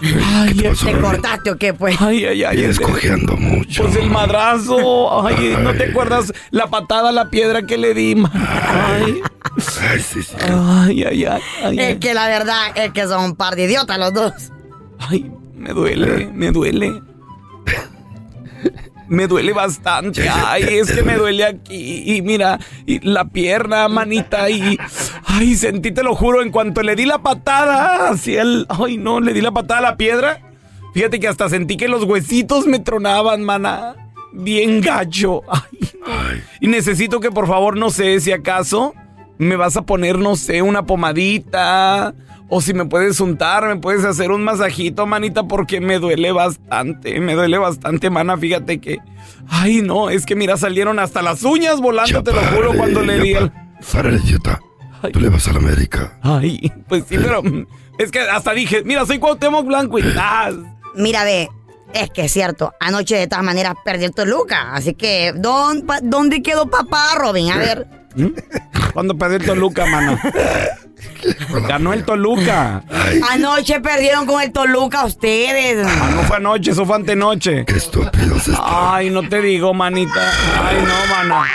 Ay, 0.02 0.54
¿Qué 0.56 0.62
te 0.64 0.70
pasó, 0.70 0.86
¿Te 0.88 0.98
cortaste 1.00 1.52
o 1.52 1.58
qué, 1.58 1.74
pues? 1.74 1.96
ay, 2.02 2.26
ay, 2.26 2.44
ay. 2.44 2.72
Cojeando 2.82 3.36
mucho. 3.38 3.84
Pues 3.84 3.96
el 3.98 4.10
madrazo. 4.10 5.26
Ay, 5.26 5.56
¿no 5.62 5.74
te 5.74 5.92
acuerdas 5.92 6.34
la 6.52 6.68
patada 6.68 7.10
a 7.10 7.12
la 7.12 7.30
piedra 7.30 7.66
que 7.66 7.78
le 7.78 7.94
di? 7.94 8.16
ma? 8.16 8.32
Ay, 8.34 9.22
Ay, 9.90 10.00
sí, 10.00 10.22
sí. 10.24 10.36
ay, 10.42 11.04
ay, 11.04 11.26
ay. 11.26 11.42
ay, 11.64 11.80
Es 11.80 11.98
que 11.98 12.14
la 12.14 12.28
verdad 12.28 12.60
es 12.76 12.92
que 12.92 13.04
son 13.08 13.24
un 13.24 13.36
par 13.36 13.56
de 13.56 13.64
idiotas 13.66 13.98
los 13.98 14.14
dos. 14.14 14.34
Ay, 15.00 15.32
me 15.56 15.72
duele, 15.74 16.30
me 16.34 16.52
duele. 16.52 17.02
Me 19.08 19.28
duele 19.28 19.54
bastante. 19.54 20.28
Ay, 20.30 20.64
es 20.64 20.92
que 20.92 21.04
me 21.04 21.16
duele. 21.16 21.46
aquí. 21.46 22.04
Y 22.16 22.22
mira, 22.22 22.60
y 22.86 23.00
la 23.08 23.26
pierna, 23.26 23.88
manita. 23.88 24.50
Y. 24.50 24.78
Ay, 25.26 25.56
sentí, 25.56 25.92
te 25.92 26.04
lo 26.04 26.16
juro, 26.16 26.42
en 26.42 26.52
cuanto 26.52 26.82
le 26.84 26.96
di 26.96 27.06
la 27.06 27.20
patada 27.20 28.10
hacia 28.10 28.42
el. 28.42 28.66
Ay, 28.70 28.98
no, 28.98 29.20
le 29.20 29.34
di 29.34 29.42
la 29.42 29.52
patada 29.52 29.80
a 29.80 29.84
la 29.92 29.98
piedra. 29.98 30.42
Fíjate 30.94 31.20
que 31.20 31.28
hasta 31.28 31.50
sentí 31.50 31.78
que 31.78 31.88
los 31.88 32.04
huesitos 32.04 32.66
me 32.66 32.80
tronaban, 32.80 33.44
mana. 33.44 33.96
Bien 34.34 34.82
gacho. 34.82 35.42
Ay. 35.50 35.90
Ay, 36.06 36.44
Y 36.62 36.68
necesito 36.68 37.20
que 37.20 37.32
por 37.32 37.48
favor, 37.48 37.78
no 37.78 37.90
sé, 37.90 38.20
si 38.20 38.32
acaso 38.32 38.94
me 39.38 39.56
vas 39.56 39.78
a 39.78 39.84
poner, 39.84 40.18
no 40.18 40.36
sé, 40.36 40.62
una 40.62 40.86
pomadita. 40.86 42.14
O 42.50 42.62
si 42.62 42.74
me 42.74 42.86
puedes 42.86 43.20
untar, 43.20 43.66
me 43.68 43.76
puedes 43.76 44.06
hacer 44.06 44.32
un 44.32 44.44
masajito, 44.44 45.06
manita, 45.06 45.44
porque 45.44 45.82
me 45.82 46.00
duele 46.00 46.32
bastante. 46.32 47.20
Me 47.20 47.34
duele 47.36 47.58
bastante, 47.58 48.10
mana. 48.10 48.38
Fíjate 48.38 48.80
que. 48.80 49.00
Ay, 49.50 49.82
no, 49.82 50.10
es 50.10 50.26
que 50.26 50.36
mira, 50.36 50.56
salieron 50.58 50.98
hasta 51.00 51.22
las 51.22 51.44
uñas 51.44 51.82
volando, 51.82 52.10
ya 52.12 52.24
te 52.24 52.32
lo 52.32 52.40
juro, 52.42 52.70
párale, 52.70 52.78
cuando 52.78 53.02
le 53.02 53.20
di 53.20 53.34
el. 53.34 53.52
Ay. 55.02 55.12
Tú 55.12 55.20
le 55.20 55.30
vas 55.30 55.48
a 55.48 55.54
la 55.54 55.60
América. 55.60 56.18
Ay, 56.22 56.72
pues 56.88 57.04
sí, 57.08 57.18
pero. 57.18 57.42
Es 58.00 58.12
que 58.12 58.20
hasta 58.22 58.54
dije, 58.54 58.84
mira, 58.84 59.06
soy 59.06 59.20
Cuauhtémoc 59.20 59.66
Blanco 59.66 60.00
y. 60.00 60.04
¡tas! 60.14 60.56
Mira, 60.96 61.24
ve. 61.24 61.50
Es 61.94 62.10
que 62.12 62.26
es 62.26 62.32
cierto, 62.34 62.74
anoche 62.80 63.16
de 63.16 63.28
todas 63.28 63.44
maneras 63.46 63.76
perdí 63.86 64.06
el 64.06 64.12
Toluca. 64.14 64.74
Así 64.74 64.94
que, 64.94 65.34
¿dónde, 65.36 65.86
pa- 65.86 66.00
¿dónde 66.02 66.42
quedó 66.42 66.70
papá, 66.70 67.16
Robin? 67.18 67.52
A 67.52 67.58
ver. 67.58 67.88
Cuando 68.94 69.18
perdió 69.18 69.38
el 69.38 69.46
Toluca, 69.46 69.86
mano. 69.86 70.18
Ganó 71.68 71.94
el 71.94 72.04
Toluca. 72.04 72.84
Ay, 72.90 73.22
Anoche 73.32 73.80
perdieron 73.82 74.26
con 74.26 74.42
el 74.42 74.52
Toluca 74.52 75.06
ustedes. 75.06 75.86
Ah, 75.88 76.12
no 76.16 76.22
fue 76.24 76.38
anoche, 76.38 76.72
eso 76.72 76.86
fue 76.86 76.96
antenoche. 76.96 77.66
qué 77.66 77.78
estúpidos 77.78 78.48
están. 78.48 78.64
Ay, 78.66 79.10
no 79.10 79.28
te 79.28 79.42
digo, 79.42 79.74
manita. 79.74 80.32
Ay, 80.64 80.78
no, 80.78 81.16
mana. 81.16 81.46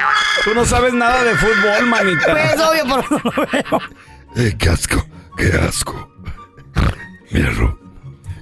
Tú 0.44 0.54
no 0.54 0.64
sabes 0.64 0.92
nada 0.92 1.22
de 1.24 1.34
fútbol, 1.36 1.86
manita. 1.86 2.32
Pues 2.32 2.60
obvio, 2.60 2.86
por 2.86 3.12
lo 3.12 3.46
veo. 3.52 3.80
Eh, 4.36 4.54
qué 4.58 4.68
asco, 4.70 5.06
qué 5.36 5.52
asco. 5.68 6.08
Mira, 7.30 7.50
Ru. 7.50 7.78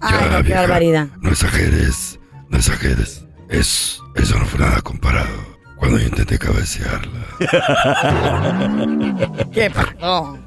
Ay, 0.01 0.29
no, 0.33 0.43
qué 0.43 0.55
barbaridad. 0.55 1.09
No 1.21 1.31
exageres, 1.31 2.19
no 2.49 2.59
exageres. 2.59 3.25
Es, 3.49 4.01
eso 4.15 4.39
no 4.39 4.47
fue 4.47 4.61
nada 4.61 4.81
comparado. 4.81 5.51
Cuando 5.77 5.99
yo 5.99 6.07
intenté 6.07 6.39
cabecearla. 6.39 7.21
¿Qué 9.53 9.71
pasó? 9.71 10.39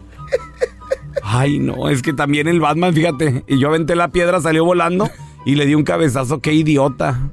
Ay, 1.23 1.57
no, 1.59 1.87
es 1.89 2.01
que 2.01 2.13
también 2.13 2.47
el 2.47 2.59
Batman, 2.59 2.93
fíjate. 2.93 3.43
Y 3.47 3.57
yo 3.57 3.69
aventé 3.69 3.95
la 3.95 4.09
piedra, 4.09 4.41
salió 4.41 4.65
volando 4.65 5.09
y 5.45 5.55
le 5.55 5.65
di 5.65 5.73
un 5.73 5.83
cabezazo. 5.83 6.39
Qué 6.41 6.53
idiota. 6.53 7.31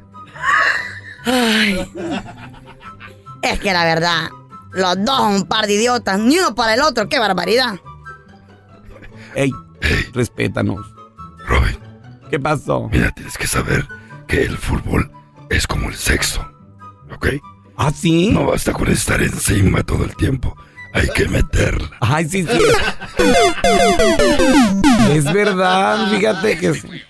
Es 3.43 3.59
que 3.61 3.73
la 3.73 3.85
verdad, 3.85 4.31
los 4.73 5.05
dos 5.05 5.17
son 5.17 5.35
un 5.35 5.47
par 5.47 5.67
de 5.67 5.75
idiotas, 5.75 6.19
ni 6.19 6.39
uno 6.39 6.55
para 6.55 6.75
el 6.75 6.83
otro, 6.83 7.09
qué 7.09 7.19
barbaridad. 7.19 7.79
Ey, 9.35 9.51
respétanos. 10.13 10.87
Robin, 11.47 11.79
¿Qué 12.31 12.39
pasó? 12.39 12.89
mira, 12.93 13.11
tienes 13.13 13.37
que 13.37 13.47
saber 13.47 13.87
que 14.29 14.45
el 14.45 14.57
fútbol 14.57 15.11
es 15.49 15.67
como 15.67 15.89
el 15.89 15.95
sexo. 15.95 16.47
¿Ok? 17.15 17.27
¿Ah, 17.77 17.91
sí? 17.95 18.31
No 18.33 18.47
basta 18.47 18.73
con 18.73 18.89
estar 18.89 19.21
encima 19.23 19.83
todo 19.83 20.05
el 20.05 20.15
tiempo. 20.15 20.57
Hay 20.93 21.09
que 21.15 21.29
meterla. 21.29 21.91
Ay, 22.01 22.29
sí, 22.29 22.45
sí. 22.45 22.59
Es 25.13 25.33
verdad, 25.33 26.11
fíjate 26.11 26.59
que... 26.59 27.10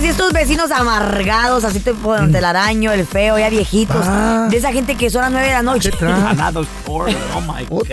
Y 0.00 0.06
estos 0.06 0.32
vecinos 0.32 0.70
amargados, 0.70 1.64
así 1.64 1.78
tipo 1.78 2.16
el 2.16 2.32
telaraño, 2.32 2.92
el 2.92 3.06
feo, 3.06 3.38
ya 3.38 3.50
viejitos, 3.50 4.04
Ah. 4.08 4.48
de 4.50 4.56
esa 4.56 4.72
gente 4.72 4.96
que 4.96 5.10
son 5.10 5.20
las 5.22 5.30
9 5.30 5.46
de 5.46 5.52
la 5.52 5.62
noche. 5.62 5.90
Another 6.00 6.64
story. 6.80 7.14
Oh 7.36 7.40
my 7.42 7.64
God. 7.66 7.86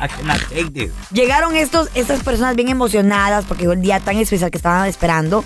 I 0.00 0.08
cannot 0.08 0.40
take 0.48 0.70
this. 0.72 0.90
Llegaron 1.12 1.56
estos, 1.56 1.88
estas 1.94 2.22
personas 2.22 2.56
bien 2.56 2.68
emocionadas 2.70 3.44
porque 3.44 3.64
el 3.64 3.82
día 3.82 4.00
tan 4.00 4.16
especial 4.16 4.50
que 4.50 4.56
estaban 4.56 4.86
esperando 4.88 5.44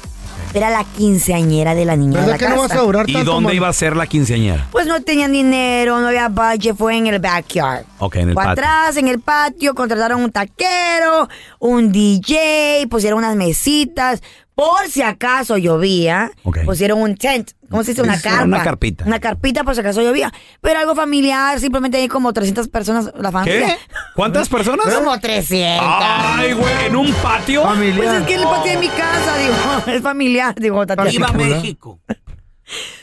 era 0.54 0.70
la 0.70 0.84
quinceañera 0.84 1.74
de 1.74 1.84
la 1.84 1.96
niña 1.96 2.20
de 2.20 2.26
¿Verdad 2.26 2.32
la 2.32 2.38
que 2.38 2.44
casa. 2.44 2.54
no 2.56 2.62
vas 2.62 2.72
a 2.72 2.80
durar 2.80 3.10
¿Y 3.10 3.12
tanto? 3.14 3.32
dónde 3.32 3.48
man? 3.48 3.56
iba 3.56 3.68
a 3.68 3.72
ser 3.72 3.96
la 3.96 4.06
quinceañera? 4.06 4.68
Pues 4.70 4.86
no 4.86 5.02
tenían 5.02 5.32
dinero, 5.32 6.00
no 6.00 6.06
había 6.08 6.28
budget, 6.28 6.76
fue 6.76 6.96
en 6.96 7.08
el 7.08 7.18
backyard. 7.18 7.84
Ok, 7.98 8.16
en 8.16 8.28
el 8.28 8.34
Fue 8.34 8.44
patio. 8.44 8.52
atrás, 8.64 8.96
en 8.96 9.08
el 9.08 9.20
patio, 9.20 9.74
contrataron 9.74 10.22
un 10.22 10.30
taquero, 10.30 11.28
un 11.58 11.90
DJ, 11.92 12.86
pusieron 12.88 13.18
unas 13.18 13.34
mesitas. 13.36 14.22
Por 14.58 14.88
si 14.88 15.02
acaso 15.02 15.56
llovía, 15.56 16.32
pusieron 16.64 17.00
un 17.00 17.14
tent. 17.14 17.52
¿Cómo 17.70 17.84
se 17.84 17.92
dice? 17.92 18.02
Una 18.02 18.20
carpa. 18.20 18.42
una 18.42 18.64
carpita. 18.64 19.04
Una 19.04 19.20
carpita 19.20 19.62
por 19.62 19.72
si 19.76 19.82
acaso 19.82 20.02
llovía. 20.02 20.32
Pero 20.60 20.80
algo 20.80 20.96
familiar, 20.96 21.60
simplemente 21.60 21.98
hay 21.98 22.08
como 22.08 22.32
300 22.32 22.66
personas, 22.66 23.12
la 23.16 23.30
familia. 23.30 23.68
¿Qué? 23.68 23.76
¿Cuántas 24.16 24.48
personas? 24.48 24.92
Como 24.92 25.16
300. 25.20 25.86
Ay, 25.88 26.54
güey, 26.54 26.86
¿en 26.86 26.96
un 26.96 27.12
patio? 27.12 27.62
Pues 27.62 27.74
Familiar. 27.74 28.16
es 28.16 28.26
que 28.26 28.34
en 28.34 28.40
el 28.40 28.46
patio 28.48 28.72
de 28.72 28.78
mi 28.78 28.88
casa, 28.88 29.36
digo, 29.36 29.54
es 29.96 30.02
familiar, 30.02 30.54
digo, 30.56 30.84
Tatiana. 30.84 31.10
Viva 31.10 31.32
México. 31.34 32.00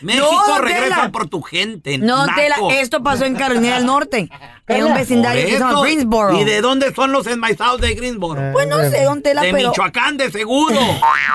México 0.01 0.27
No, 0.47 0.57
regresa 0.59 0.95
Tela. 0.95 1.11
por 1.11 1.27
tu 1.27 1.41
gente. 1.41 1.97
No. 1.97 2.25
Tela, 2.35 2.55
esto 2.71 3.01
pasó 3.01 3.25
en 3.25 3.35
Carolina 3.35 3.75
del 3.75 3.85
Norte, 3.85 4.29
en 4.67 4.83
un 4.83 4.93
vecindario 4.93 5.45
que 5.45 5.53
se 5.53 5.59
llama. 5.59 5.81
Greensboro. 5.81 6.39
¿Y 6.39 6.43
de 6.43 6.61
dónde 6.61 6.93
son 6.93 7.11
los 7.11 7.25
enmaizados 7.27 7.81
de 7.81 7.93
Greensboro? 7.95 8.41
Pues 8.53 8.67
no 8.67 8.77
sé 8.89 9.03
dónde 9.03 9.33
la 9.33 9.41
de 9.41 9.51
pero... 9.53 9.69
Michoacán, 9.69 10.17
de 10.17 10.31
seguro. 10.31 10.79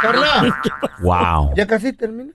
Carla, 0.02 0.60
Wow. 1.00 1.54
ya 1.56 1.66
casi 1.66 1.92
termina. 1.92 2.32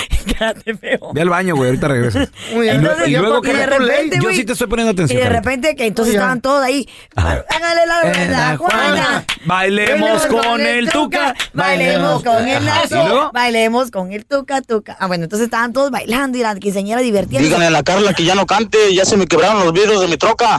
Quédate 0.26 0.74
feo. 0.76 1.12
Ve 1.12 1.20
al 1.22 1.28
baño, 1.28 1.54
güey, 1.56 1.70
ahorita 1.70 1.88
regreso. 1.88 2.18
Muy 2.52 2.62
bien. 2.62 2.76
Entonces, 2.76 3.08
y 3.08 3.16
luego 3.16 3.40
y 3.44 3.48
de 3.52 3.66
repente, 3.66 4.16
Yo 4.16 4.22
güey, 4.22 4.36
sí 4.36 4.44
te 4.44 4.52
estoy 4.52 4.66
poniendo 4.66 4.92
Y 4.92 4.94
atención. 4.94 5.18
de 5.18 5.24
Carita. 5.24 5.40
repente 5.40 5.76
que 5.76 5.86
entonces 5.86 6.14
estaban 6.14 6.40
todos 6.40 6.62
ahí. 6.64 6.88
Ajá. 7.16 7.44
Hágale 7.48 7.86
la, 7.86 8.28
la 8.28 8.56
Juana. 8.56 9.24
Bailemos 9.44 10.26
con 10.26 10.60
el 10.60 10.88
tuca. 10.90 11.34
Bailemos 11.52 12.22
con 12.22 12.48
el 12.48 12.64
lazo. 12.64 13.30
¿Y? 13.30 13.34
Bailemos 13.34 13.90
con 13.90 14.12
el 14.12 14.24
tuca 14.24 14.62
tuca. 14.62 14.96
Ah, 14.98 15.06
bueno, 15.06 15.24
entonces 15.24 15.44
estaban 15.46 15.72
todos 15.72 15.90
bailando 15.90 16.38
y 16.38 16.42
la 16.42 16.54
quinceañera 16.56 17.00
divirtiéndose. 17.00 17.44
Díganle 17.44 17.66
a 17.66 17.70
la 17.70 17.82
Carla 17.82 18.14
que 18.14 18.24
ya 18.24 18.34
no 18.34 18.46
cante, 18.46 18.94
ya 18.94 19.04
se 19.04 19.16
me 19.16 19.26
quebraron 19.26 19.64
los 19.64 19.72
vidrios 19.72 20.00
de 20.00 20.08
mi 20.08 20.16
troca. 20.16 20.58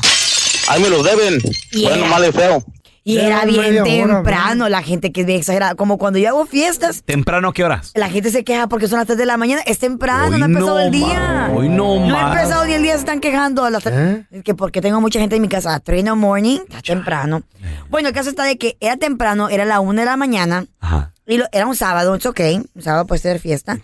Ahí 0.67 0.81
me 0.81 0.89
los 0.89 1.03
deben. 1.03 1.39
Yeah. 1.71 1.89
Bueno, 1.89 2.05
mal 2.07 2.25
y 2.27 2.31
feo. 2.31 2.63
Y 3.05 3.15
Ya 3.15 3.27
era 3.27 3.45
bien 3.45 3.81
hora, 3.81 4.15
temprano, 4.15 4.69
la 4.69 4.81
gente 4.81 5.11
que 5.11 5.21
es 5.21 5.27
bien 5.27 5.39
exagerada. 5.39 5.75
Como 5.75 5.97
cuando 5.97 6.19
yo 6.19 6.29
hago 6.29 6.45
fiestas, 6.45 7.03
¿Temprano 7.03 7.51
qué 7.51 7.65
horas? 7.65 7.91
la 7.95 8.09
gente 8.09 8.29
se 8.31 8.45
queja 8.45 8.67
porque 8.67 8.87
son 8.87 8.97
las 8.99 9.07
3 9.07 9.17
de 9.17 9.25
la 9.25 9.35
mañana. 9.35 9.61
Es 9.65 9.79
temprano, 9.79 10.35
Hoy 10.35 10.39
no 10.39 10.45
ha 10.45 10.47
empezado 10.47 10.75
no 10.75 10.79
el 10.79 10.91
día. 10.91 11.51
hoy 11.53 11.67
no 11.69 12.07
No 12.07 12.17
ha 12.17 12.33
empezado 12.33 12.65
ni 12.65 12.73
el 12.73 12.81
día, 12.83 12.93
se 12.93 12.99
están 12.99 13.19
quejando. 13.19 13.65
a 13.65 13.69
las 13.69 13.85
¿Eh? 13.87 14.25
Es 14.31 14.43
que 14.43 14.55
porque 14.55 14.79
tengo 14.81 15.01
mucha 15.01 15.19
gente 15.19 15.35
en 15.35 15.41
mi 15.41 15.49
casa. 15.49 15.79
3 15.81 15.99
in 15.99 16.05
the 16.05 16.13
morning, 16.13 16.59
está 16.69 16.81
temprano. 16.81 17.43
Bueno, 17.89 18.07
el 18.07 18.13
caso 18.13 18.29
está 18.29 18.43
de 18.45 18.57
que 18.57 18.77
era 18.79 18.95
temprano, 18.95 19.49
era 19.49 19.65
la 19.65 19.81
1 19.81 19.99
de 19.99 20.05
la 20.05 20.15
mañana. 20.15 20.65
Ajá. 20.79 21.11
Y 21.27 21.37
lo- 21.37 21.45
era 21.51 21.67
un 21.67 21.75
sábado, 21.75 22.15
es 22.15 22.25
ok. 22.25 22.39
Un 22.73 22.81
sábado 22.81 23.05
puede 23.05 23.19
ser 23.21 23.39
fiesta. 23.39 23.79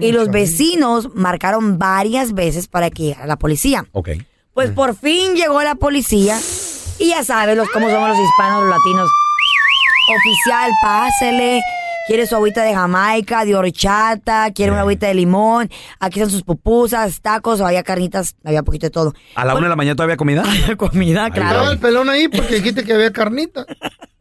Y 0.00 0.12
los 0.12 0.28
vecinos 0.30 1.08
marcaron 1.14 1.78
varias 1.78 2.34
veces 2.34 2.68
para 2.68 2.90
que 2.90 3.02
llegara 3.02 3.26
la 3.26 3.36
policía. 3.36 3.86
Ok. 3.92 4.10
Pues 4.54 4.70
por 4.70 4.94
fin 4.96 5.34
llegó 5.34 5.62
la 5.62 5.74
policía. 5.76 6.36
Y 7.00 7.08
ya 7.08 7.24
sabes 7.24 7.56
los, 7.56 7.68
cómo 7.70 7.88
somos 7.90 8.08
los 8.10 8.18
hispanos, 8.18 8.60
los 8.62 8.70
latinos. 8.70 9.10
Oficial, 10.16 10.70
pásele. 10.82 11.60
Quiere 12.06 12.26
su 12.26 12.34
agüita 12.34 12.62
de 12.64 12.74
Jamaica, 12.74 13.44
de 13.44 13.54
horchata, 13.54 14.50
quiere 14.52 14.72
una 14.72 14.80
agüita 14.80 15.06
de 15.06 15.14
limón. 15.14 15.70
Aquí 16.00 16.18
están 16.18 16.30
sus 16.30 16.42
pupusas, 16.42 17.20
tacos, 17.20 17.60
había 17.60 17.82
carnitas, 17.84 18.34
había 18.44 18.62
poquito 18.64 18.86
de 18.86 18.90
todo. 18.90 19.14
¿A 19.36 19.44
la 19.44 19.52
una 19.54 19.64
de 19.64 19.68
la 19.68 19.76
mañana 19.76 19.94
todavía 19.96 20.16
comida? 20.16 20.42
Comida, 20.76 21.28
Estaba 21.28 21.50
claro. 21.50 21.70
el 21.70 21.78
pelón 21.78 22.08
ahí 22.10 22.26
porque 22.28 22.56
dijiste 22.56 22.82
que 22.84 22.94
había 22.94 23.12
carnita. 23.12 23.64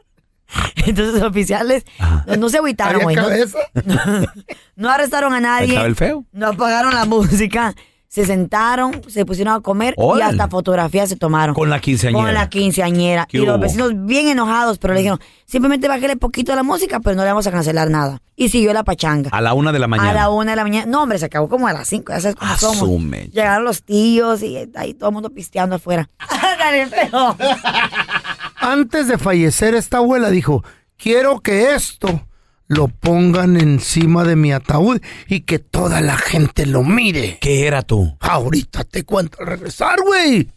Entonces 0.86 1.16
los 1.16 1.24
oficiales 1.24 1.84
no, 2.28 2.36
no 2.38 2.50
se 2.50 2.58
agüitaron, 2.58 3.02
Había 3.04 3.24
güey. 3.24 3.46
No, 4.76 4.90
arrestaron 4.90 5.34
a 5.34 5.38
Ahí 5.38 5.42
nadie. 5.42 5.68
estaba 5.70 5.88
el 5.88 5.96
feo. 5.96 6.26
No 6.32 6.48
apagaron 6.48 6.94
la 6.94 7.06
música. 7.06 7.74
Se 8.10 8.26
sentaron, 8.26 9.04
se 9.08 9.24
pusieron 9.24 9.54
a 9.54 9.60
comer 9.60 9.94
y 9.96 10.22
hasta 10.22 10.48
fotografías 10.48 11.10
se 11.10 11.16
tomaron. 11.16 11.54
Con 11.54 11.70
la 11.70 11.80
quinceañera. 11.80 12.26
Con 12.26 12.34
la 12.34 12.50
quinceañera. 12.50 13.28
¿Qué 13.30 13.38
Y 13.38 13.46
los 13.46 13.60
vecinos 13.60 13.92
bien 14.04 14.28
enojados, 14.28 14.80
pero 14.80 14.96
le 14.96 15.02
dijeron, 15.02 15.20
simplemente 15.46 15.88
bájale 15.88 16.18
poquito 16.18 16.52
a 16.52 16.56
la 16.56 16.64
música, 16.64 17.00
pero 17.02 17.16
no 17.16 17.22
le 17.22 17.28
vamos 17.28 17.46
a 17.46 17.52
cancelar 17.52 17.92
nada. 17.92 18.20
Y 18.36 18.50
siguió 18.50 18.74
la 18.74 18.84
pachanga. 18.84 19.30
A 19.32 19.42
la 19.42 19.54
una 19.54 19.72
de 19.72 19.78
la 19.78 19.88
mañana. 19.88 20.10
A 20.10 20.14
la 20.14 20.30
una 20.32 20.54
de 20.54 20.56
la 20.56 20.64
mañana. 20.64 20.88
No, 20.88 21.04
hombre, 21.04 21.20
se 21.20 21.26
acabó 21.26 21.50
como 21.50 21.68
a 21.68 21.74
las 21.74 21.88
cinco. 21.88 22.12
Ya 22.12 22.20
sabes 22.20 22.36
cómo 22.36 22.58
somos. 22.58 22.78
Asume. 22.78 23.30
Llegaron 23.32 23.64
los 23.64 23.84
tíos 23.84 24.42
y 24.42 24.58
ahí 24.74 24.96
todo 24.96 25.10
el 25.10 25.14
mundo 25.14 25.30
pisteando 25.30 25.76
afuera. 25.76 26.10
Antes 28.56 29.08
de 29.08 29.20
fallecer, 29.20 29.76
esta 29.76 29.98
abuela 29.98 30.32
dijo: 30.32 30.64
Quiero 30.98 31.42
que 31.42 31.76
esto 31.76 32.24
lo 32.70 32.88
pongan 32.88 33.58
encima 33.58 34.24
de 34.24 34.36
mi 34.36 34.54
ataúd 34.54 35.02
y 35.28 35.42
que 35.42 35.58
toda 35.58 36.02
la 36.02 36.18
gente 36.18 36.68
lo 36.68 36.84
mire. 36.84 37.40
¿Qué 37.42 37.66
era 37.66 37.82
tú? 37.82 38.16
Ahorita 38.20 38.84
te 38.84 39.04
cuento 39.04 39.40
al 39.42 39.48
regresar, 39.48 40.00
güey. 40.06 40.48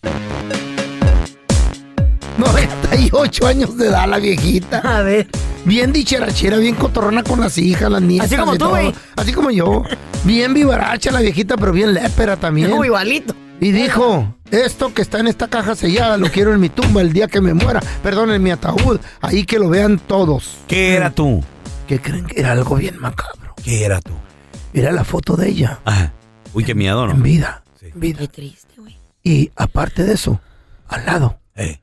98 2.37 3.47
años 3.47 3.79
de 3.79 3.89
edad 3.89 4.07
la 4.07 4.19
viejita. 4.19 4.79
A 4.81 5.01
ver. 5.01 5.27
Bien 5.65 5.91
dicharachera, 5.91 6.59
bien 6.59 6.75
cotorrona 6.75 7.23
con 7.23 7.41
las 7.41 7.57
hijas, 7.57 7.91
las 7.91 8.03
nietas. 8.03 8.27
Así 8.27 8.37
como 8.37 8.55
y 8.55 8.59
tú, 8.59 8.69
güey. 8.69 8.95
Así 9.17 9.33
como 9.33 9.51
yo. 9.51 9.83
Bien 10.25 10.53
vivaracha 10.53 11.11
la 11.13 11.21
viejita, 11.21 11.57
pero 11.57 11.73
bien 11.73 11.95
lépera 11.95 12.37
también. 12.37 12.71
Igualito. 12.71 13.35
Y 13.59 13.73
dijo, 13.73 14.37
esto 14.51 14.93
que 14.93 15.01
está 15.01 15.21
en 15.21 15.29
esta 15.29 15.49
caja 15.49 15.75
sellada 15.75 16.19
lo 16.19 16.29
quiero 16.31 16.53
en 16.53 16.61
mi 16.61 16.69
tumba 16.69 17.01
el 17.01 17.15
día 17.15 17.27
que 17.27 17.41
me 17.41 17.55
muera. 17.55 17.81
Perdón, 18.03 18.33
en 18.33 18.43
mi 18.43 18.51
ataúd. 18.51 19.01
Ahí 19.23 19.45
que 19.47 19.59
lo 19.59 19.71
vean 19.71 19.99
todos. 19.99 20.59
¿Qué 20.67 20.95
era 20.95 21.11
tú? 21.11 21.43
Que 21.87 22.01
creen 22.01 22.27
que 22.27 22.41
era 22.41 22.53
algo 22.53 22.77
bien 22.77 22.99
macabro. 22.99 23.55
¿Qué 23.63 23.85
era 23.85 24.01
tú? 24.01 24.13
Era 24.73 24.91
la 24.93 25.05
foto 25.05 25.37
de 25.37 25.49
ella 25.51 25.79
Ajá. 25.85 26.13
Uy, 26.55 26.65
qué 26.65 26.75
miedo, 26.75 27.07
¿no? 27.07 27.13
en 27.13 27.23
vida. 27.23 27.63
Sí. 27.79 27.87
En 27.93 28.01
vida. 28.01 28.19
Qué 28.21 28.29
triste, 28.29 28.75
güey. 28.79 28.99
Y 29.23 29.51
aparte 29.57 30.05
de 30.05 30.15
eso, 30.15 30.41
al 30.89 31.05
lado, 31.07 31.39
Eh, 31.55 31.81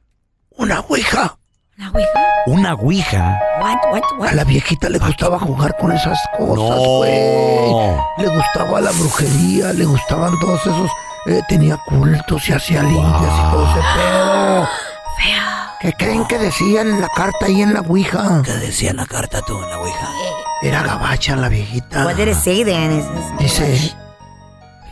una 0.58 0.80
ouija. 0.82 1.38
La 1.78 1.90
ouija. 1.92 2.10
una 2.48 2.74
ouija. 2.74 3.40
What, 3.62 3.78
what, 3.92 4.02
A 4.04 4.18
what? 4.20 4.32
la 4.34 4.44
viejita 4.44 4.90
le 4.90 4.98
gustaba 5.00 5.40
jugar 5.40 5.76
con 5.80 5.92
esas 5.92 6.20
cosas, 6.38 6.76
No. 6.78 6.98
güey. 6.98 7.72
Le 8.18 8.36
gustaba 8.36 8.82
la 8.82 8.92
brujería, 8.92 9.72
le 9.74 9.86
gustaban 9.86 10.38
todos 10.40 10.60
esos. 10.62 10.90
eh, 11.28 11.42
tenía 11.48 11.78
cultos 11.86 12.48
y 12.50 12.54
hacía 12.54 12.82
limpias 12.82 13.34
y 13.40 13.52
todo 13.52 13.70
ese 13.72 13.80
pedo. 13.96 14.68
¿Qué 15.82 15.94
creen 15.98 16.26
que 16.28 16.38
decían 16.38 16.90
en 16.90 17.00
la 17.02 17.08
carta 17.16 17.46
ahí 17.46 17.62
en 17.62 17.74
la 17.74 17.82
ouija? 17.82 18.42
¿Qué 18.44 18.52
decía 18.54 18.90
en 18.92 18.98
la 18.98 19.06
carta 19.06 19.42
tú, 19.42 19.62
en 19.64 19.70
la 19.70 19.80
ouija? 19.80 20.10
Era 20.62 20.84
gabacha 20.84 21.36
la 21.38 21.48
viejita. 21.48 22.06
What 22.06 22.16
did 22.16 22.28
it 22.28 22.36
say 22.36 22.66
then? 22.66 23.02
Dice, 23.40 23.96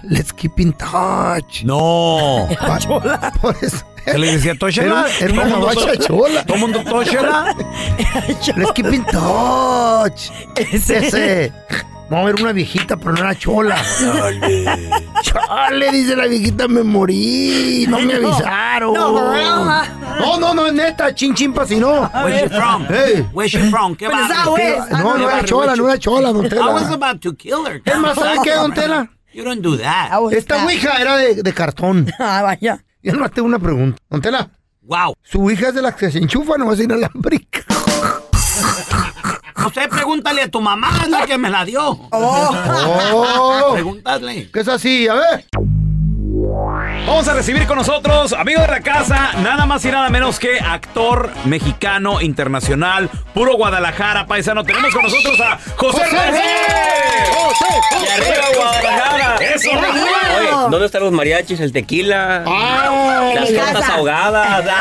let's 0.04 0.32
keep 0.32 0.58
in 0.60 0.72
touch. 0.74 1.64
No. 1.64 2.48
Pa- 2.58 3.32
Por 3.42 3.56
eso. 3.62 3.86
¿Qué 4.06 4.18
le 4.18 4.32
decía 4.32 4.52
Era, 4.52 4.60
Toshela? 4.60 5.06
era 5.20 5.34
una 5.34 5.48
gabacha 5.50 5.98
chola. 5.98 6.46
¿Todo 6.46 6.56
el 6.56 6.62
mundo 6.62 6.82
Toshela? 6.86 7.54
Let's 8.56 8.72
keep 8.74 8.94
in 8.94 9.04
touch. 9.04 10.30
Ese. 10.56 11.52
No, 12.10 12.28
era 12.30 12.42
una 12.42 12.54
viejita, 12.54 12.96
pero 12.96 13.12
no 13.12 13.20
era 13.20 13.36
chola. 13.38 13.76
Chale, 15.22 15.92
dice 15.92 16.16
la 16.16 16.26
viejita, 16.26 16.68
me 16.68 16.82
morí. 16.84 17.86
No 17.90 18.00
me 18.00 18.14
avisaron. 18.14 18.94
No, 18.94 19.10
huh? 19.18 19.84
No, 20.22 20.40
no, 20.40 20.54
no, 20.54 20.68
es 20.68 20.74
neta, 20.74 21.14
chin 21.14 21.34
chin 21.36 21.52
pa' 21.54 21.66
si 21.66 21.76
no. 21.80 22.10
Where's 22.24 22.44
she 22.44 22.50
from? 22.50 22.86
Hey. 22.88 23.26
Where's 23.34 23.52
she 23.52 23.60
from? 23.70 23.96
¿Qué 23.96 24.06
esa 24.06 24.16
barrio? 24.16 24.46
güey- 24.54 24.90
No, 24.92 25.18
no 25.18 25.30
era 25.30 25.44
chola, 25.44 25.76
no 25.76 25.86
era 25.90 25.98
chola, 26.00 26.32
don 26.32 26.46
I 26.46 26.50
was 26.72 26.84
Tela. 26.88 26.94
about 26.94 27.20
to 27.22 27.34
kill 27.36 27.66
her. 27.66 27.82
Es 27.84 27.98
más, 28.00 28.16
¿sabe 28.16 28.38
qué, 28.44 28.52
don 28.56 28.74
Tela? 28.74 29.10
You 29.34 29.44
don't 29.44 29.62
do 29.62 29.78
that. 29.78 30.10
Esta 30.32 30.64
ouija 30.64 31.02
era 31.02 31.18
de, 31.18 31.44
de 31.44 31.54
cartón. 31.54 32.10
Ah, 32.20 32.42
vaya. 32.42 32.84
Yo 33.04 33.14
nomás 33.14 33.32
tengo 33.32 33.48
una 33.48 33.60
pregunta. 33.60 33.98
Don 34.10 34.22
Tela, 34.22 34.50
Wow. 34.82 35.14
¿su 35.22 35.52
hija 35.52 35.68
es 35.68 35.76
de 35.76 35.82
las 35.82 35.96
que 35.96 36.10
se 36.10 36.20
enchufa 36.20 36.58
no 36.58 36.68
va 36.68 36.72
a 36.74 36.76
ser 36.78 36.86
inalámbrica? 36.86 37.66
Sé, 39.74 39.88
pregúntale 39.90 40.44
a 40.44 40.48
tu 40.50 40.62
mamá, 40.62 40.90
es 41.04 41.10
la 41.10 41.26
que 41.26 41.38
me 41.38 41.50
la 41.50 41.66
dio. 41.66 42.00
Oh, 42.12 43.72
Pregúntale. 43.74 44.50
¿qué 44.52 44.60
es 44.62 44.68
así? 44.68 45.08
A 45.08 45.14
ver. 45.16 45.46
Vamos 47.06 47.28
a 47.28 47.34
recibir 47.34 47.66
con 47.68 47.78
nosotros, 47.78 48.34
amigo 48.34 48.62
de 48.62 48.68
la 48.68 48.82
casa, 48.82 49.32
nada 49.42 49.66
más 49.66 49.84
y 49.86 49.92
nada 49.92 50.10
menos 50.10 50.40
que 50.40 50.60
actor 50.60 51.32
mexicano 51.46 52.22
internacional, 52.22 53.10
puro 53.34 53.56
Guadalajara, 53.56 54.26
paisano. 54.28 54.64
Tenemos 54.64 54.94
con 54.94 55.04
nosotros 55.04 55.40
a 55.40 55.58
José 55.76 56.04
¡José! 56.04 56.18
José. 56.18 56.42
¡José! 57.34 57.66
Y 58.04 58.08
arriba 58.10 58.46
Guadalajara. 58.56 59.37
Eso! 59.66 59.78
Oye, 59.78 60.50
¿dónde 60.72 60.86
están 60.86 61.04
los 61.04 61.12
mariachis, 61.12 61.60
el 61.60 61.72
tequila? 61.72 62.44
Ah, 62.46 63.32
las 63.36 63.54
tortas 63.54 63.90
ahogadas. 63.90 64.66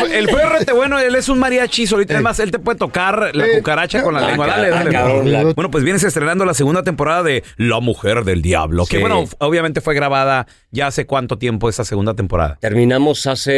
Pues 0.00 0.12
el, 0.12 0.28
el 0.28 0.28
feo 0.28 0.48
rete 0.48 0.72
bueno, 0.72 0.98
él 0.98 1.14
es 1.14 1.28
un 1.28 1.38
mariachi 1.38 1.86
solito. 1.86 2.12
Además, 2.14 2.38
él 2.40 2.50
te 2.50 2.58
puede 2.58 2.78
tocar 2.78 3.30
la 3.34 3.46
cucaracha 3.56 4.02
con 4.02 4.14
la 4.14 4.20
Ah, 4.20 4.28
lengua. 4.30 4.46
Dale, 4.46 4.70
dale. 4.70 5.54
Bueno, 5.54 5.70
pues 5.70 5.84
vienes 5.84 6.02
estrenando 6.04 6.44
la 6.44 6.54
segunda 6.54 6.82
temporada 6.82 7.22
de 7.22 7.42
La 7.56 7.80
Mujer 7.80 8.24
del 8.24 8.42
Diablo. 8.42 8.84
Que 8.86 8.96
Sí. 8.96 9.00
bueno, 9.00 9.24
obviamente 9.38 9.80
fue 9.80 9.94
grabada 9.94 10.46
ya 10.70 10.86
hace 10.88 11.06
cuánto 11.06 11.38
tiempo 11.38 11.68
esa 11.68 11.84
segunda 11.84 12.14
temporada. 12.14 12.58
Terminamos 12.60 13.26
hace 13.26 13.52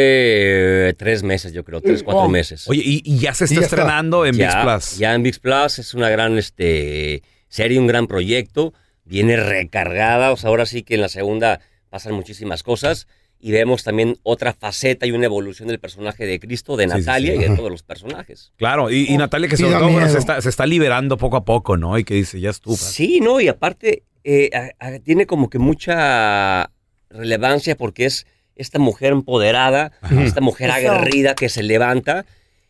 eh, 0.89 0.93
tres 0.97 1.23
meses, 1.23 1.53
yo 1.53 1.63
creo, 1.63 1.81
tres, 1.81 2.03
cuatro 2.03 2.23
Oh. 2.23 2.29
meses. 2.29 2.67
Oye, 2.67 2.81
y, 2.83 3.01
y 3.05 3.19
ya 3.19 3.33
se 3.33 3.45
está. 3.45 3.61
estrenando 3.61 4.25
en 4.25 4.35
Ya, 4.35 4.47
VIX 4.47 4.63
Plus. 4.63 4.97
Ya 4.97 5.13
en 5.13 5.23
VIX 5.23 5.39
Plus 5.39 5.79
es 5.79 5.93
una 5.93 6.09
gran 6.09 6.37
este, 6.37 7.23
serie, 7.47 7.79
un 7.79 7.87
gran 7.87 8.07
proyecto. 8.07 8.73
Viene 9.05 9.35
recargada, 9.37 10.31
o 10.31 10.37
sea, 10.37 10.49
ahora 10.49 10.65
sí 10.65 10.83
que 10.83 10.95
en 10.95 11.01
la 11.01 11.09
segunda 11.09 11.59
pasan 11.89 12.13
muchísimas 12.13 12.63
cosas. 12.63 13.07
Y 13.39 13.51
vemos 13.51 13.83
también 13.83 14.17
otra 14.23 14.53
faceta 14.53 15.05
y 15.05 15.11
una 15.11 15.25
evolución 15.25 15.67
del 15.67 15.77
personaje 15.79 16.25
de 16.25 16.39
Cristo, 16.39 16.77
de 16.77 16.85
Sí, 16.85 16.91
sí, 16.91 16.97
Natalia 16.99 17.33
sí. 17.33 17.39
y 17.39 17.41
de 17.49 17.55
todos 17.57 17.69
los 17.69 17.83
personajes. 17.83 18.53
Claro, 18.55 18.89
y, 18.89 19.05
y 19.09 19.17
Natalia 19.17 19.49
que 19.49 19.57
Sí, 19.57 19.63
sobre 19.63 19.75
todo 19.79 19.89
bueno, 19.91 20.07
se, 20.07 20.17
está, 20.17 20.41
se 20.41 20.47
está 20.47 20.65
liberando 20.65 21.17
poco 21.17 21.35
a 21.35 21.43
poco, 21.43 21.75
¿no? 21.75 21.97
Y 21.99 22.05
que 22.05 22.13
dice, 22.13 22.39
ya 22.39 22.51
estuvo. 22.51 22.77
Sí, 22.77 23.19
no, 23.19 23.41
y 23.41 23.49
aparte 23.49 24.03
eh, 24.23 24.49
a- 24.53 24.85
a- 24.87 24.99
tiene 24.99 25.25
como 25.25 25.49
que 25.49 25.59
mucha 25.59 26.71
relevancia 27.09 27.75
porque 27.75 28.05
es 28.05 28.25
esta 28.55 28.79
mujer 28.79 29.11
empoderada, 29.11 29.91
esta 30.21 30.39
mujer 30.39 30.69
Eso. 30.69 30.91
aguerrida 30.91 31.35
que 31.35 31.49
se 31.49 31.63
levanta 31.63 32.25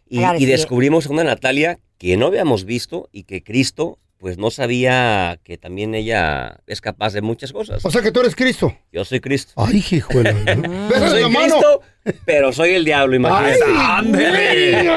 y, 0.08 0.18
Claro, 0.20 0.38
y 0.38 0.42
sí. 0.42 0.46
descubrimos 0.48 1.06
a 1.06 1.10
una 1.12 1.24
Natalia 1.24 1.78
que 2.00 2.18
no 2.18 2.28
habíamos 2.28 2.66
visto 2.66 3.10
y 3.12 3.24
que 3.26 3.44
Cristo 3.44 4.00
pues 4.24 4.38
no 4.38 4.52
sabía 4.52 5.38
que 5.44 5.58
también 5.58 5.94
ella 5.96 6.62
es 6.66 6.80
capaz 6.80 7.12
de 7.12 7.22
muchas 7.22 7.52
cosas. 7.52 7.84
O 7.84 7.92
sea 7.92 8.02
que 8.02 8.10
tú 8.10 8.22
eres 8.22 8.38
Cristo. 8.38 8.74
Yo 8.90 9.04
soy 9.04 9.20
Cristo. 9.20 9.52
Ay, 9.58 9.84
hijo 9.92 10.14
de 10.24 10.32
la- 10.32 11.00
soy. 11.10 11.24
Cristo, 11.36 11.82
pero 12.24 12.54
soy 12.54 12.70
el 12.72 12.86
diablo, 12.86 13.18
imagínate. 13.18 13.60
¡Ándele! 13.78 14.90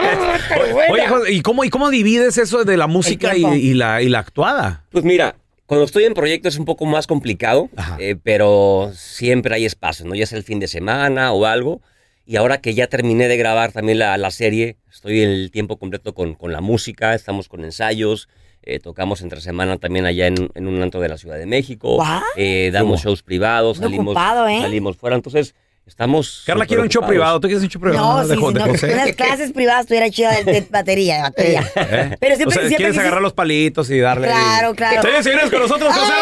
Oye, 0.93 1.09
José, 1.09 1.33
¿y 1.33 1.41
cómo, 1.43 1.65
¿y 1.65 1.71
cómo 1.71 1.91
divides 1.91 2.39
eso 2.39 2.65
de 2.65 2.77
la 2.77 2.87
música 2.87 3.37
y, 3.37 3.45
y 3.45 3.75
la, 3.75 4.01
y 4.01 4.09
la 4.09 4.21
actuada? 4.21 4.85
Pues 4.93 5.03
mira, 5.05 5.35
cuando 5.67 5.85
estoy 5.87 6.05
en 6.05 6.15
proyecto 6.15 6.49
es 6.49 6.57
un 6.57 6.65
poco 6.65 6.87
más 6.87 7.09
complicado, 7.09 7.69
eh, 7.99 8.15
pero 8.23 8.93
siempre 8.95 9.57
hay 9.57 9.65
espacio, 9.65 10.07
¿no? 10.07 10.15
Ya 10.15 10.27
sea 10.27 10.39
el 10.39 10.45
fin 10.45 10.61
de 10.61 10.69
semana 10.69 11.33
o 11.33 11.47
algo. 11.47 11.81
Y 12.27 12.37
ahora 12.37 12.61
que 12.61 12.75
ya 12.75 12.87
terminé 12.87 13.27
de 13.27 13.37
grabar 13.37 13.73
también 13.73 13.99
la, 13.99 14.17
la 14.19 14.31
serie, 14.31 14.77
estoy 14.89 15.21
el 15.23 15.51
tiempo 15.51 15.79
completo 15.79 16.15
con, 16.15 16.35
con 16.35 16.53
la 16.53 16.61
música, 16.61 17.13
estamos 17.15 17.49
con 17.49 17.65
ensayos, 17.65 18.29
eh, 18.67 18.81
tocamos 18.81 19.23
entre 19.23 19.41
semana 19.41 19.79
también 19.79 20.07
allá 20.07 20.27
en, 20.27 20.51
en 20.55 20.67
un 20.67 20.83
antro 20.83 21.01
de 21.01 21.09
la 21.09 21.17
Ciudad 21.17 21.39
de 21.39 21.47
México, 21.47 22.05
eh, 22.37 22.71
damos 22.73 23.01
¿Cómo? 23.01 23.11
shows 23.11 23.23
privados, 23.23 23.79
salimos, 23.79 24.09
ocupado, 24.09 24.49
¿eh? 24.49 24.61
salimos 24.61 24.97
fuera, 24.97 25.15
entonces 25.17 25.55
estamos... 25.87 26.43
Carla 26.45 26.67
quiere 26.67 26.83
un 26.83 26.89
show 26.89 27.07
privado. 27.07 27.39
¿Tú 27.39 27.47
quieres 27.47 27.63
un 27.63 27.71
show 27.71 27.81
privado? 27.81 28.17
No, 28.17 28.23
sí, 28.25 28.31
de 28.31 28.37
no. 28.37 28.47
Unas 28.49 29.13
clases 29.15 29.53
privadas 29.53 29.83
estuviera 29.83 30.11
chido 30.11 30.31
de, 30.33 30.43
de 30.43 30.67
batería, 30.69 31.17
de 31.17 31.23
batería. 31.23 31.61
¿Eh? 31.77 32.17
Pero 32.19 32.37
siempre, 32.37 32.45
o 32.47 32.51
sea, 32.51 32.69
siempre 32.69 32.77
quieres 32.77 32.99
agarrar 32.99 33.23
los 33.23 33.33
palitos 33.33 33.89
y 33.91 34.01
darle. 34.01 34.27
Claro, 34.27 34.75
claro. 34.75 35.01
Señores, 35.01 35.25
señores, 35.25 35.51
con 35.51 35.61
nosotros, 35.61 35.95
José. 35.95 36.13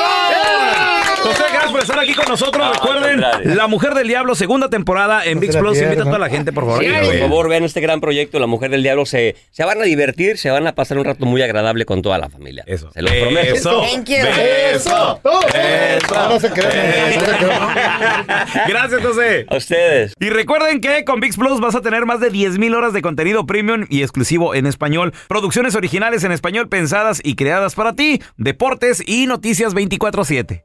José, 1.25 1.43
gracias 1.51 1.73
por 1.73 1.81
estar 1.81 1.99
aquí 1.99 2.13
con 2.13 2.27
nosotros. 2.29 2.71
Recuerden, 2.75 3.25
La 3.57 3.67
Mujer 3.67 3.95
del 3.95 4.07
Diablo, 4.09 4.35
segunda 4.35 4.69
temporada 4.69 5.25
en 5.25 5.41
VIX 5.41 5.57
Plus. 5.57 5.81
Invita 5.81 6.03
a 6.03 6.05
toda 6.05 6.19
la 6.19 6.29
gente, 6.29 6.53
por 6.53 6.65
favor. 6.65 6.85
Sí, 6.85 6.91
por 6.91 7.19
favor, 7.19 7.49
vean 7.49 7.65
este 7.65 7.81
gran 7.81 8.01
proyecto, 8.03 8.39
La 8.39 8.47
Mujer 8.47 8.71
del 8.71 8.83
Diablo. 8.83 9.07
Se, 9.07 9.35
se 9.51 9.65
van 9.65 9.81
a 9.81 9.85
divertir, 9.85 10.37
se 10.37 10.51
van 10.51 10.67
a 10.67 10.75
pasar 10.75 10.99
un 10.99 11.05
rato 11.05 11.25
muy 11.25 11.41
agradable 11.41 11.87
con 11.87 12.03
toda 12.03 12.19
la 12.19 12.29
familia. 12.29 12.63
Eso. 12.67 12.91
Se 12.93 13.01
los 13.01 13.11
prometo. 13.11 13.55
Eso. 13.55 13.81
Thank 13.91 14.09
you. 14.09 14.17
Eso. 14.17 15.21
Eso. 15.55 16.29
No 16.29 16.41
se 16.41 16.51
crean, 16.51 17.15
no 17.15 17.23
se 17.23 17.37
crean. 17.39 17.75
Gracias, 18.69 19.01
José. 19.03 19.47
A 19.49 19.57
ustedes. 19.57 20.13
Y 20.21 20.29
recuerden 20.29 20.81
que 20.83 21.05
con 21.07 21.21
VIX 21.21 21.37
Plus 21.39 21.61
vas 21.61 21.75
a 21.75 21.81
tener 21.81 22.05
más 22.05 22.21
de 22.21 22.31
10.000 22.31 22.75
horas 22.77 22.93
de 22.93 23.01
contenido 23.01 23.47
premium 23.47 23.87
y 23.89 24.03
exclusivo 24.03 24.55
en 24.55 24.67
español. 24.67 25.15
Producciones 25.29 25.75
originales 25.75 26.23
en 26.25 26.33
español 26.33 26.69
pensadas 26.69 27.21
y 27.25 27.35
creadas 27.35 27.75
para 27.75 27.95
ti. 27.95 28.21
Deportes 28.37 29.03
y 29.07 29.27
noticias 29.27 29.75
24-7. 29.75 30.65